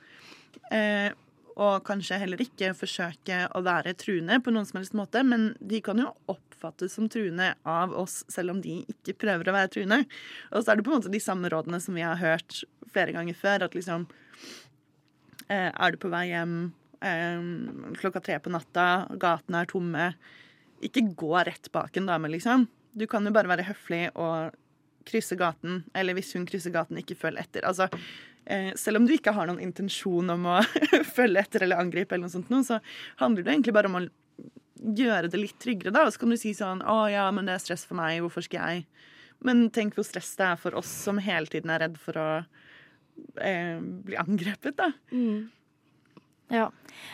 Eh, 0.74 1.12
og 1.56 1.86
kanskje 1.88 2.20
heller 2.20 2.42
ikke 2.44 2.74
forsøke 2.76 3.46
å 3.56 3.62
være 3.64 3.96
truende 4.00 4.42
på 4.44 4.52
noen 4.52 4.68
som 4.68 4.82
helst 4.82 4.96
måte, 4.98 5.22
men 5.24 5.54
de 5.64 5.80
kan 5.84 6.00
jo 6.02 6.10
oppfattes 6.32 6.98
som 6.98 7.08
truende 7.12 7.54
av 7.64 7.94
oss, 7.96 8.24
selv 8.32 8.56
om 8.56 8.60
de 8.64 8.82
ikke 8.92 9.16
prøver 9.24 9.48
å 9.48 9.56
være 9.56 9.72
truende. 9.78 10.02
Og 10.52 10.64
så 10.64 10.74
er 10.74 10.80
det 10.80 10.88
på 10.88 10.92
en 10.92 11.00
måte 11.00 11.14
de 11.14 11.24
samme 11.24 11.52
rådene 11.52 11.80
som 11.84 11.96
vi 11.96 12.04
har 12.04 12.20
hørt 12.20 12.64
flere 12.92 13.16
ganger 13.16 13.40
før, 13.40 13.68
at 13.68 13.78
liksom 13.78 14.08
eh, 15.48 15.72
Er 15.72 15.96
du 15.96 16.00
på 16.02 16.12
vei 16.12 16.26
hjem 16.34 16.58
eh, 17.00 17.48
klokka 18.02 18.24
tre 18.26 18.40
på 18.44 18.52
natta, 18.52 19.08
gatene 19.16 19.64
er 19.64 19.72
tomme, 19.72 20.12
ikke 20.84 21.08
gå 21.16 21.32
rett 21.48 21.72
bak 21.72 21.96
en 21.96 22.12
dame, 22.12 22.36
liksom. 22.36 22.68
Du 22.96 23.08
kan 23.08 23.24
jo 23.24 23.32
bare 23.36 23.52
være 23.52 23.68
høflig 23.70 24.10
og 24.12 24.56
krysse 25.06 25.38
gaten, 25.40 25.84
eller 25.94 26.18
hvis 26.18 26.34
hun 26.36 26.48
krysser 26.50 26.74
gaten, 26.74 27.00
ikke 27.02 27.18
følg 27.20 27.42
etter. 27.42 27.66
Altså, 27.68 27.88
eh, 28.46 28.72
selv 28.80 29.02
om 29.02 29.08
du 29.08 29.16
ikke 29.16 29.34
har 29.36 29.50
noen 29.50 29.64
intensjon 29.64 30.30
om 30.34 30.48
å 30.56 30.60
følge 31.18 31.44
etter 31.46 31.66
eller 31.66 31.82
angripe, 31.82 32.16
eller 32.16 32.28
noe 32.28 32.36
sånt, 32.36 32.52
så 32.68 32.82
handler 33.22 33.46
det 33.46 33.54
egentlig 33.54 33.76
bare 33.78 33.92
om 33.92 34.00
å 34.02 34.06
gjøre 34.76 35.32
det 35.32 35.40
litt 35.40 35.60
tryggere. 35.62 35.94
da, 35.94 36.06
Og 36.06 36.14
så 36.14 36.22
kan 36.22 36.30
du 36.34 36.38
si 36.38 36.54
sånn 36.54 36.84
'Å 36.84 37.12
ja, 37.12 37.32
men 37.32 37.46
det 37.46 37.56
er 37.56 37.64
stress 37.64 37.86
for 37.86 37.96
meg. 37.96 38.22
Hvorfor 38.22 38.44
skal 38.44 38.62
jeg?' 38.70 38.86
Men 39.44 39.70
tenk 39.70 39.96
hvor 39.96 40.06
stress 40.06 40.36
det 40.36 40.46
er 40.46 40.56
for 40.56 40.76
oss 40.76 40.88
som 40.88 41.18
hele 41.18 41.46
tiden 41.46 41.70
er 41.70 41.80
redd 41.80 41.98
for 41.98 42.18
å 42.18 42.46
eh, 43.42 43.78
bli 43.80 44.16
angrepet, 44.16 44.76
da. 44.78 44.92
Ja. 46.50 46.70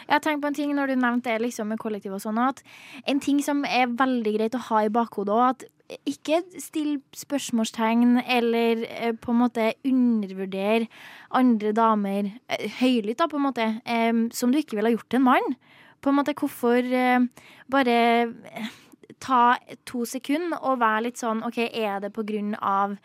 Jeg 0.07 0.13
har 0.13 0.19
tenkt 0.19 0.41
på 0.43 0.47
en 0.47 0.53
ting 0.57 0.73
når 0.75 0.91
du 0.91 0.95
nevnte 0.99 1.31
det 1.31 1.41
liksom 1.41 1.71
med 1.71 1.79
kollektiv 1.79 2.13
og 2.13 2.21
sånn, 2.23 2.39
at 2.39 2.61
en 3.07 3.19
ting 3.23 3.41
som 3.43 3.63
er 3.65 3.87
veldig 3.87 4.33
greit 4.37 4.57
å 4.57 4.65
ha 4.69 4.83
i 4.85 4.91
bakhodet 4.93 5.33
òg, 5.33 5.45
at 5.55 5.63
ikke 6.07 6.41
still 6.61 6.99
spørsmålstegn 7.15 8.21
eller 8.23 8.85
eh, 8.87 9.13
på 9.17 9.33
en 9.33 9.41
måte 9.41 9.71
undervurdere 9.87 10.87
andre 11.37 11.73
damer 11.75 12.29
eh, 12.49 12.67
høylytt, 12.79 13.19
da, 13.19 13.27
på 13.31 13.39
en 13.39 13.47
måte, 13.47 13.67
eh, 13.85 14.13
som 14.35 14.51
du 14.51 14.59
ikke 14.61 14.77
ville 14.77 14.91
ha 14.91 14.95
gjort 14.95 15.09
til 15.11 15.21
en 15.21 15.27
mann. 15.27 15.57
På 16.01 16.09
en 16.09 16.17
måte, 16.17 16.33
hvorfor 16.33 16.81
bare 17.69 17.97
ta 19.21 19.41
to 19.85 20.01
sekunder 20.09 20.57
og 20.65 20.79
være 20.81 21.03
litt 21.05 21.21
sånn 21.21 21.43
OK, 21.45 21.59
er 21.61 21.99
det 22.01 22.09
på 22.15 22.25
grunn 22.25 22.55
av 22.57 22.95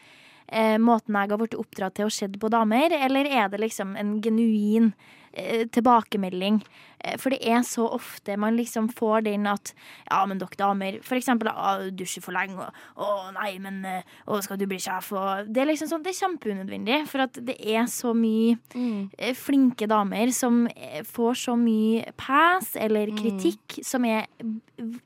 eh, 0.48 0.78
måten 0.78 1.16
jeg 1.16 1.32
har 1.32 1.40
blitt 1.40 1.58
oppdratt 1.58 1.98
til 1.98 2.08
å 2.08 2.12
sett 2.12 2.40
på 2.40 2.52
damer, 2.52 2.94
eller 2.94 3.28
er 3.28 3.52
det 3.52 3.62
liksom 3.62 3.96
en 3.98 4.18
genuin 4.24 4.92
eh, 5.32 5.66
tilbakemelding? 5.72 6.60
Eh, 6.98 7.16
for 7.20 7.34
det 7.34 7.40
er 7.46 7.62
så 7.66 7.86
ofte 7.96 8.36
man 8.40 8.56
liksom 8.58 8.88
får 8.92 9.26
den 9.26 9.46
at 9.50 9.72
ja, 10.08 10.20
men 10.28 10.40
dere 10.40 10.58
damer, 10.58 10.98
for 11.06 11.18
eksempel, 11.18 11.50
ah, 11.52 11.82
du 11.82 11.90
dusjer 12.02 12.24
for 12.24 12.36
lenge, 12.36 12.68
og 12.96 13.06
å 13.06 13.30
nei, 13.36 13.56
men 13.62 13.82
eh, 13.88 14.14
å, 14.26 14.40
skal 14.44 14.60
du 14.60 14.66
bli 14.70 14.80
sjef, 14.82 15.12
og 15.16 15.50
Det 15.52 15.62
er 15.62 15.70
liksom 15.70 15.90
sånn, 15.90 16.04
det 16.06 16.14
er 16.14 16.20
kjempeunødvendig, 16.20 17.00
for 17.10 17.26
at 17.26 17.40
det 17.46 17.58
er 17.60 17.86
så 17.92 18.14
mye 18.16 18.56
eh, 18.76 19.34
flinke 19.36 19.88
damer 19.90 20.32
som 20.34 20.64
eh, 20.74 21.02
får 21.06 21.42
så 21.46 21.56
mye 21.60 22.12
pass 22.16 22.74
eller 22.80 23.12
kritikk 23.16 23.80
som 23.84 24.04
er 24.08 24.26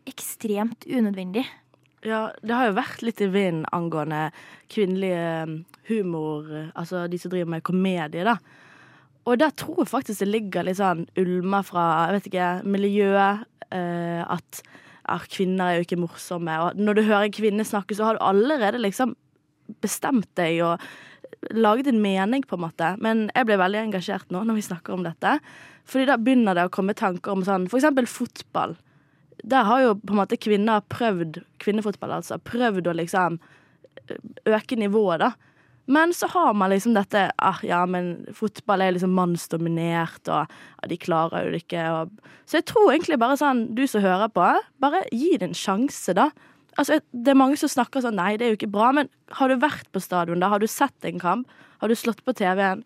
ekstremt 0.08 0.86
unødvendig. 0.86 1.46
Ja, 2.06 2.30
det 2.40 2.56
har 2.56 2.70
jo 2.70 2.78
vært 2.78 3.02
litt 3.04 3.20
i 3.20 3.28
vinden 3.28 3.66
angående 3.76 4.30
kvinnelig 4.72 5.12
eh, 5.12 5.50
humor, 5.90 6.46
eh, 6.48 6.70
altså 6.72 7.04
de 7.12 7.18
som 7.20 7.32
driver 7.32 7.50
med 7.52 7.64
komedie, 7.66 8.24
da. 8.24 8.38
Og 9.28 9.36
der 9.40 9.52
tror 9.52 9.82
jeg 9.82 9.90
faktisk 9.90 10.22
det 10.22 10.30
ligger 10.30 10.64
litt 10.64 10.78
sånn 10.78 11.04
ulmer 11.20 11.66
fra, 11.66 11.84
jeg 12.08 12.16
vet 12.16 12.30
ikke, 12.30 12.48
miljøet, 12.72 13.44
eh, 13.68 14.22
at 14.24 14.62
ja, 14.64 15.18
kvinner 15.28 15.66
er 15.66 15.78
jo 15.78 15.84
ikke 15.84 16.00
morsomme. 16.00 16.56
Og 16.64 16.80
når 16.80 16.96
du 16.96 17.04
hører 17.04 17.28
en 17.28 17.36
kvinne 17.36 17.68
snakke, 17.68 17.96
så 17.98 18.08
har 18.08 18.16
du 18.16 18.24
allerede 18.24 18.80
liksom 18.80 19.12
bestemt 19.84 20.30
deg 20.40 20.62
og 20.64 21.52
laget 21.52 21.90
en 21.90 22.00
mening, 22.00 22.46
på 22.48 22.56
en 22.56 22.64
måte. 22.64 22.94
Men 23.04 23.26
jeg 23.34 23.48
ble 23.48 23.60
veldig 23.60 23.84
engasjert 23.84 24.32
nå 24.32 24.42
når 24.46 24.56
vi 24.56 24.68
snakker 24.70 24.96
om 24.96 25.04
dette. 25.04 25.36
Fordi 25.90 26.08
da 26.08 26.16
begynner 26.20 26.56
det 26.56 26.68
å 26.68 26.72
komme 26.72 26.96
tanker 26.96 27.34
om 27.34 27.44
sånn, 27.46 27.68
for 27.68 27.80
eksempel 27.80 28.08
fotball. 28.08 28.76
Der 29.42 29.68
har 29.68 29.84
jo 29.84 29.94
på 29.98 30.14
en 30.14 30.20
måte 30.20 30.38
kvinner 30.40 30.82
prøvd, 30.92 31.40
kvinnefotball 31.62 32.18
altså, 32.18 32.40
prøvd 32.42 32.90
å 32.90 32.96
liksom 32.98 33.38
øke 34.48 34.76
nivået, 34.76 35.22
da. 35.22 35.32
Men 35.90 36.12
så 36.14 36.28
har 36.30 36.52
man 36.54 36.70
liksom 36.70 36.94
dette 36.94 37.24
ah, 37.42 37.58
Ja, 37.66 37.80
men 37.86 38.28
fotball 38.36 38.84
er 38.84 38.94
liksom 38.94 39.14
mannsdominert, 39.16 40.22
og 40.28 40.44
ah, 40.46 40.86
de 40.86 40.98
klarer 41.00 41.48
jo 41.48 41.54
det 41.54 41.64
ikke. 41.64 41.86
Og... 41.96 42.30
Så 42.46 42.60
jeg 42.60 42.68
tror 42.70 42.92
egentlig 42.92 43.18
bare 43.18 43.38
sånn, 43.40 43.64
du 43.74 43.82
som 43.90 44.04
hører 44.04 44.30
på, 44.30 44.46
bare 44.82 45.02
gi 45.10 45.32
det 45.40 45.50
en 45.50 45.56
sjanse, 45.56 46.14
da. 46.14 46.28
Altså, 46.78 47.00
Det 47.10 47.32
er 47.32 47.40
mange 47.40 47.58
som 47.58 47.72
snakker 47.72 48.04
sånn 48.04 48.18
Nei, 48.20 48.36
det 48.38 48.46
er 48.46 48.54
jo 48.54 48.60
ikke 48.60 48.70
bra. 48.76 48.92
Men 48.94 49.10
har 49.40 49.50
du 49.50 49.58
vært 49.58 49.90
på 49.90 50.02
stadion, 50.02 50.38
da? 50.42 50.52
Har 50.52 50.62
du 50.62 50.68
sett 50.70 51.08
en 51.08 51.18
kamp? 51.22 51.50
Har 51.82 51.90
du 51.90 51.98
slått 51.98 52.22
på 52.22 52.36
TV-en? 52.38 52.84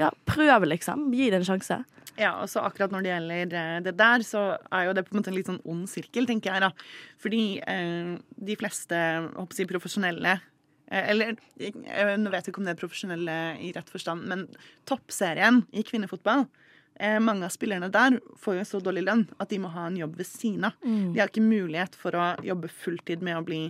Ja, 0.00 0.10
prøv, 0.26 0.66
liksom. 0.66 1.10
Gi 1.14 1.30
det 1.30 1.42
en 1.42 1.46
sjanse. 1.46 1.82
Ja, 2.18 2.34
og 2.42 2.50
så 2.50 2.62
akkurat 2.64 2.92
når 2.92 3.04
det 3.04 3.12
gjelder 3.12 3.58
eh, 3.60 3.80
det 3.86 3.96
der, 3.98 4.24
så 4.26 4.44
er 4.72 4.88
jo 4.88 4.94
det 4.96 5.04
på 5.06 5.14
en 5.14 5.20
måte 5.20 5.32
en 5.32 5.36
litt 5.38 5.50
sånn 5.50 5.62
ond 5.68 5.88
sirkel, 5.90 6.28
tenker 6.28 6.54
jeg, 6.54 6.64
da. 6.64 6.70
Fordi 7.22 7.42
eh, 7.62 8.14
de 8.50 8.56
fleste, 8.60 8.96
jeg 8.96 9.28
håper 9.36 9.58
si, 9.58 9.68
profesjonelle 9.70 10.34
eh, 10.36 11.04
Eller 11.12 11.36
jeg, 11.60 11.76
jeg, 11.86 12.16
nå 12.20 12.32
vet 12.32 12.46
jeg 12.46 12.54
ikke 12.54 12.62
om 12.64 12.68
det 12.68 12.74
er 12.74 12.82
profesjonelle 12.82 13.38
i 13.62 13.74
rett 13.76 13.92
forstand, 13.92 14.26
men 14.30 14.48
toppserien 14.90 15.62
i 15.70 15.86
kvinnefotball 15.86 16.48
eh, 17.00 17.20
mange 17.20 17.46
av 17.46 17.54
spillerne 17.54 17.90
der 17.92 18.18
får 18.40 18.60
jo 18.60 18.66
så 18.68 18.80
dårlig 18.84 19.04
lønn 19.06 19.26
at 19.40 19.50
de 19.52 19.60
må 19.62 19.70
ha 19.74 19.86
en 19.88 19.98
jobb 19.98 20.18
ved 20.20 20.28
siden 20.28 20.68
av. 20.68 20.76
Mm. 20.84 21.12
De 21.14 21.22
har 21.22 21.30
ikke 21.32 21.44
mulighet 21.44 21.96
for 21.98 22.16
å 22.16 22.32
jobbe 22.46 22.70
fulltid 22.72 23.24
med 23.26 23.38
å 23.38 23.46
bli 23.46 23.62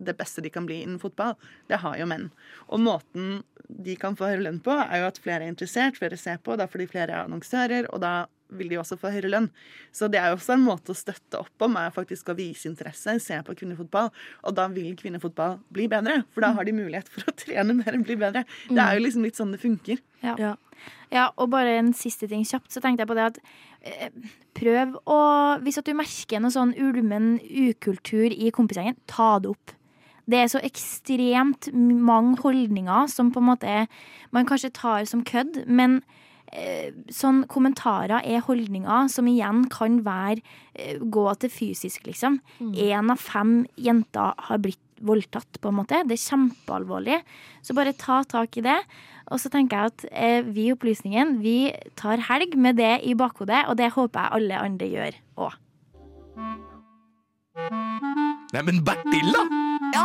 det 0.00 0.16
beste 0.18 0.42
de 0.44 0.52
kan 0.52 0.66
bli 0.68 0.80
innen 0.82 1.00
fotball. 1.02 1.36
Det 1.68 1.80
har 1.84 1.98
jo 2.00 2.08
menn. 2.08 2.30
Og 2.72 2.82
måten 2.82 3.40
de 3.70 3.94
kan 4.00 4.16
få 4.18 4.30
høyere 4.30 4.46
lønn 4.48 4.60
på, 4.64 4.74
er 4.74 5.02
jo 5.02 5.08
at 5.10 5.20
flere 5.22 5.46
er 5.46 5.52
interessert, 5.52 5.98
flere 6.00 6.18
ser 6.20 6.40
på, 6.42 6.56
da 6.58 6.66
får 6.70 6.84
de 6.84 6.90
flere 6.90 7.24
annonsører, 7.26 7.90
og 7.92 8.02
da 8.02 8.14
vil 8.56 8.70
de 8.70 8.78
også 8.80 8.98
få 9.00 9.12
høyere 9.14 9.30
lønn. 9.30 9.48
Så 9.94 10.08
det 10.10 10.20
er 10.20 10.30
jo 10.30 10.38
også 10.38 10.56
en 10.56 10.64
måte 10.64 10.94
å 10.94 10.98
støtte 10.98 11.40
opp 11.40 11.66
om, 11.66 11.76
er 11.78 11.94
faktisk 11.94 12.32
å 12.32 12.36
vise 12.38 12.68
interesse, 12.70 13.14
se 13.22 13.38
på 13.46 13.56
kvinnefotball. 13.60 14.10
Og 14.48 14.56
da 14.56 14.66
vil 14.72 14.96
kvinnefotball 14.98 15.58
bli 15.74 15.86
bedre, 15.90 16.20
for 16.34 16.44
da 16.44 16.52
har 16.56 16.66
de 16.66 16.74
mulighet 16.76 17.10
for 17.12 17.30
å 17.30 17.36
trene 17.44 17.76
mer 17.78 17.98
og 17.98 18.06
bli 18.08 18.18
bedre. 18.20 18.44
Det 18.68 18.82
er 18.82 18.98
jo 18.98 19.06
liksom 19.06 19.26
litt 19.26 19.38
sånn 19.38 19.54
det 19.54 19.62
funker. 19.62 20.02
Ja. 20.24 20.54
ja, 21.12 21.26
og 21.40 21.52
bare 21.54 21.78
en 21.78 21.94
siste 21.96 22.28
ting 22.30 22.42
kjapt, 22.48 22.72
så 22.74 22.82
tenkte 22.82 23.06
jeg 23.06 23.12
på 23.12 23.18
det 23.18 23.28
at 23.30 23.38
eh, 23.80 24.10
prøv 24.58 24.98
å 25.08 25.20
Hvis 25.64 25.80
at 25.80 25.88
du 25.88 25.94
merker 25.96 26.42
noe 26.42 26.52
sånn 26.52 26.74
ulmen 26.76 27.38
ukultur 27.40 28.34
i 28.34 28.50
kompisgjengen, 28.54 28.98
ta 29.10 29.38
det 29.42 29.54
opp. 29.54 29.76
Det 30.30 30.38
er 30.38 30.50
så 30.52 30.62
ekstremt 30.62 31.70
mange 31.74 32.38
holdninger 32.42 33.10
som 33.10 33.32
på 33.34 33.42
en 33.42 33.50
måte 33.50 33.76
man 34.34 34.46
kanskje 34.48 34.72
tar 34.76 35.06
som 35.10 35.24
kødd, 35.26 35.64
men 35.66 36.00
eh, 36.52 36.92
sånn 37.10 37.42
kommentarer 37.50 38.22
er 38.22 38.44
holdninger 38.46 39.10
som 39.10 39.28
igjen 39.30 39.64
kan 39.72 40.00
være 40.06 40.38
eh, 40.74 41.00
gå 41.00 41.26
til 41.42 41.50
fysisk, 41.50 42.06
liksom. 42.06 42.38
Én 42.60 43.10
av 43.10 43.18
fem 43.22 43.64
jenter 43.80 44.38
har 44.50 44.62
blitt 44.62 44.82
voldtatt, 45.00 45.60
på 45.60 45.70
en 45.70 45.78
måte. 45.80 46.02
Det 46.04 46.16
er 46.16 46.28
kjempealvorlig. 46.28 47.20
Så 47.64 47.76
bare 47.76 47.96
ta 47.96 48.20
tak 48.28 48.58
i 48.60 48.64
det. 48.66 48.76
Og 49.30 49.40
så 49.40 49.50
tenker 49.52 49.76
jeg 49.76 49.92
at 49.92 50.06
eh, 50.10 50.40
vi 50.46 50.68
i 50.68 50.74
Opplysningen 50.74 51.38
vi 51.44 51.70
tar 51.98 52.22
helg 52.28 52.56
med 52.58 52.80
det 52.80 52.98
i 53.06 53.14
bakhodet, 53.14 53.64
og 53.70 53.78
det 53.80 53.92
håper 53.96 54.26
jeg 54.26 54.34
alle 54.40 54.64
andre 54.66 54.90
gjør 54.90 55.20
òg. 55.46 55.56
Nei, 58.50 58.62
men 58.66 58.80
Bertil, 58.82 59.28
da! 59.30 59.44
Ja? 59.94 60.04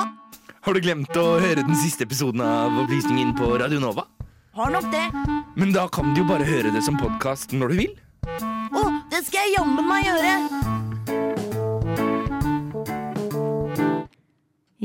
Har 0.65 0.77
du 0.77 0.81
glemt 0.83 1.17
å 1.17 1.23
høre 1.41 1.63
den 1.65 1.77
siste 1.81 2.05
episoden 2.05 2.43
av 2.45 2.75
Opplysningen 2.83 3.31
på 3.37 3.47
Radio 3.57 3.79
Nova? 3.81 4.03
Har 4.53 4.69
nok 4.69 4.85
det. 4.93 5.01
Men 5.57 5.73
da 5.73 5.87
kan 5.89 6.13
du 6.13 6.21
jo 6.21 6.27
bare 6.29 6.45
høre 6.45 6.69
det 6.75 6.83
som 6.85 6.99
podkast 6.99 7.55
når 7.57 7.73
du 7.73 7.79
vil. 7.79 7.97
Å, 8.29 8.83
det 9.09 9.23
skal 9.25 9.47
jeg 9.47 9.55
jammen 9.57 9.89
meg 9.89 10.05
gjøre. 10.05 10.35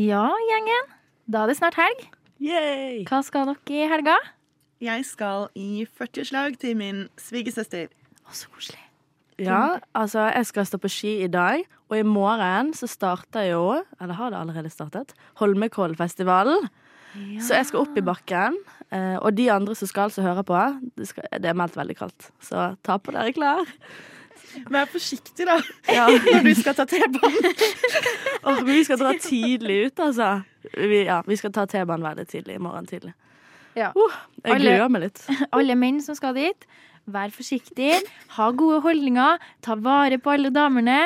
Ja, 0.00 0.24
gjengen. 0.48 0.92
Da 1.28 1.44
er 1.44 1.52
det 1.52 1.60
snart 1.60 1.76
helg. 1.76 2.06
Yay. 2.40 3.02
Hva 3.10 3.20
skal 3.26 3.52
dere 3.52 3.76
i 3.76 3.88
helga? 3.92 4.16
Jeg 4.80 5.04
skal 5.04 5.50
i 5.52 5.84
40-årslag 5.84 6.56
til 6.64 6.80
min 6.80 7.10
svigersøster. 7.20 7.92
Å, 8.24 8.32
så 8.32 8.48
koselig. 8.56 8.80
Ja, 9.46 9.78
altså 9.96 10.26
jeg 10.34 10.46
skal 10.46 10.66
stå 10.68 10.78
på 10.82 10.90
ski 10.92 11.12
i 11.24 11.30
dag, 11.32 11.62
og 11.90 11.96
i 11.98 12.04
morgen 12.06 12.72
så 12.76 12.86
starter 12.90 13.48
jo, 13.50 13.64
eller 14.00 14.14
har 14.18 14.30
det 14.34 14.38
allerede 14.40 14.70
startet, 14.72 15.14
Holmenkollfestivalen. 15.40 16.68
Så 17.42 17.56
jeg 17.56 17.66
skal 17.66 17.80
opp 17.82 17.96
i 17.98 18.04
bakken, 18.06 18.54
eh, 18.94 19.16
og 19.18 19.34
de 19.34 19.48
andre 19.50 19.74
som 19.74 19.88
skal 19.90 20.12
som 20.14 20.22
høre 20.22 20.44
på, 20.46 20.58
det, 20.94 21.08
skal, 21.10 21.26
det 21.42 21.50
er 21.50 21.56
meldt 21.58 21.74
veldig 21.78 21.96
kaldt. 21.98 22.28
Så 22.44 22.68
ta 22.86 23.00
på 23.02 23.10
dere 23.16 23.32
klær. 23.34 23.64
Vær 24.70 24.86
forsiktig, 24.90 25.46
da, 25.46 25.56
Ja. 25.96 26.06
når 26.34 26.46
du 26.46 26.52
skal 26.60 26.76
ta 26.78 26.86
T-banen. 26.90 27.50
Vi 28.70 28.84
skal 28.86 29.00
dra 29.02 29.12
tidlig 29.22 29.80
ut, 29.88 30.04
altså. 30.06 30.30
Vi, 30.76 31.02
ja, 31.08 31.20
vi 31.26 31.36
skal 31.40 31.52
ta 31.56 31.64
T-banen 31.70 32.04
veldig 32.04 32.26
tidlig 32.30 32.56
i 32.58 32.62
morgen 32.62 32.86
tidlig. 32.86 33.12
Ja. 33.78 33.90
Uh, 33.96 34.14
jeg 34.44 34.54
Alle- 34.58 34.76
gruer 34.76 34.90
meg 34.92 35.04
litt. 35.08 35.20
Alle 35.56 35.76
menn 35.78 36.00
som 36.04 36.14
skal 36.18 36.34
dit, 36.36 36.66
vær 37.12 37.32
forsiktig, 37.34 37.98
ha 38.36 38.50
gode 38.56 38.80
holdninger, 38.86 39.38
ta 39.64 39.76
vare 39.78 40.18
på 40.22 40.32
alle 40.34 40.50
damene. 40.54 40.98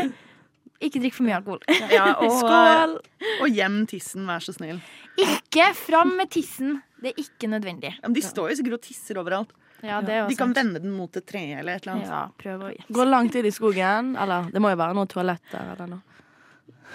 Ikke 0.84 1.00
drikk 1.00 1.14
for 1.16 1.24
mye 1.24 1.38
alkohol. 1.38 1.60
Ja, 1.92 2.10
og, 2.18 2.30
Skål! 2.40 2.96
og 3.40 3.48
gjem 3.54 3.82
tissen, 3.88 4.26
vær 4.28 4.42
så 4.44 4.52
snill. 4.56 4.80
Ikke 5.20 5.70
fram 5.78 6.16
med 6.18 6.28
tissen. 6.34 6.80
Det 7.00 7.12
er 7.14 7.20
ikke 7.22 7.48
nødvendig. 7.52 7.92
Ja, 7.94 8.08
men 8.08 8.16
de 8.16 8.24
står 8.24 8.50
jo 8.52 8.56
sikkert 8.58 8.78
og 8.80 8.82
tisser 8.84 9.20
overalt. 9.20 9.52
Ja, 9.84 9.98
er 10.00 10.28
de 10.28 10.36
kan 10.36 10.48
sant. 10.48 10.56
vende 10.56 10.80
den 10.80 10.94
mot 10.96 11.12
et 11.16 11.26
tre 11.28 11.42
eller 11.58 11.76
et 11.76 11.84
eller 11.84 11.98
annet. 11.98 12.08
Ja, 12.08 12.22
prøv 12.40 12.62
å 12.64 12.70
gjette. 12.72 12.92
Gå 12.96 13.04
langt 13.04 13.34
inn 13.36 13.48
i 13.48 13.52
skogen. 13.52 14.14
Eller 14.16 14.46
det 14.52 14.62
må 14.64 14.70
jo 14.72 14.78
være 14.80 14.96
noen 14.96 15.10
toaletter 15.12 15.72
eller 15.74 15.90
noe. 15.92 16.02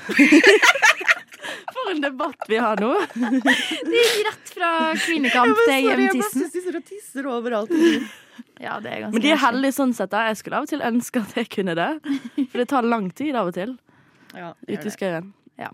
For 1.69 1.91
en 1.93 2.01
debatt 2.01 2.47
vi 2.49 2.57
har 2.61 2.79
nå. 2.81 2.89
Det 3.13 3.93
gikk 3.93 4.23
rett 4.27 4.51
fra 4.55 4.71
kvinnekamp 4.99 5.61
til 5.65 5.85
hjem 5.85 6.01
Jeg 6.03 6.09
bare 6.09 6.15
tissen. 6.17 6.41
synes 6.41 6.55
de 6.55 6.63
står 6.65 6.79
og 6.79 6.87
tisser 6.89 7.29
overalt. 7.29 7.73
Ja, 8.65 8.77
det 8.83 8.91
er 8.91 9.03
ganske 9.05 9.15
Men 9.15 9.23
de 9.23 9.31
er 9.31 9.39
heldige 9.41 9.75
sånn 9.77 9.93
sett. 9.95 10.11
da. 10.11 10.25
Jeg 10.29 10.39
skulle 10.41 10.57
av 10.59 10.65
og 10.67 10.71
til 10.71 10.81
ønske 10.83 11.21
at 11.23 11.35
jeg 11.39 11.49
kunne 11.53 11.75
det. 11.79 11.89
For 12.51 12.59
det 12.61 12.67
tar 12.71 12.87
lang 12.87 13.09
tid 13.15 13.37
av 13.39 13.51
og 13.51 13.55
til. 13.55 13.77
Ja, 14.35 14.53
Ute 14.67 14.89
i 14.89 14.93
skauen. 14.93 15.31
Ja. 15.59 15.69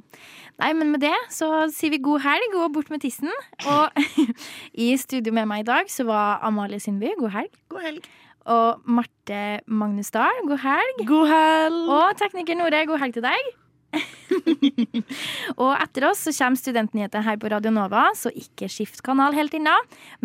Nei, 0.61 0.71
men 0.73 0.89
med 0.95 1.01
det 1.03 1.13
så 1.33 1.47
sier 1.73 1.91
vi 1.93 1.99
god 2.01 2.23
helg 2.23 2.55
og 2.57 2.71
bort 2.77 2.89
med 2.93 3.03
tissen. 3.03 3.29
Og 3.69 3.89
i 4.85 4.91
studio 4.97 5.33
med 5.35 5.49
meg 5.49 5.65
i 5.65 5.67
dag 5.67 5.89
så 5.93 6.05
var 6.07 6.39
Amalie 6.45 6.79
Sindby. 6.81 7.11
God 7.19 7.33
helg. 7.35 7.51
God 7.73 7.85
helg. 7.85 8.07
Og 8.45 8.81
Marte 8.85 9.43
Magnusdal. 9.65 10.41
God 10.49 10.61
helg. 10.61 11.05
God 11.09 11.29
helg. 11.33 11.85
Og 11.97 12.17
tekniker 12.21 12.57
Nore. 12.57 12.85
God 12.89 13.01
helg 13.01 13.17
til 13.17 13.25
deg. 13.25 13.53
og 15.61 15.71
etter 15.77 16.09
oss 16.09 16.25
så 16.25 16.33
kommer 16.35 16.59
Studentnyheter 16.59 17.25
her 17.25 17.39
på 17.41 17.51
Radio 17.53 17.73
Nova, 17.73 18.07
så 18.17 18.33
ikke 18.33 18.69
skift 18.71 19.03
kanal 19.05 19.35
helt 19.37 19.55
ennå. 19.57 19.75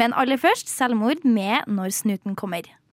Men 0.00 0.16
aller 0.16 0.40
først 0.40 0.70
selvmord 0.72 1.24
med 1.24 1.66
Når 1.70 1.94
snuten 2.02 2.38
kommer. 2.38 2.68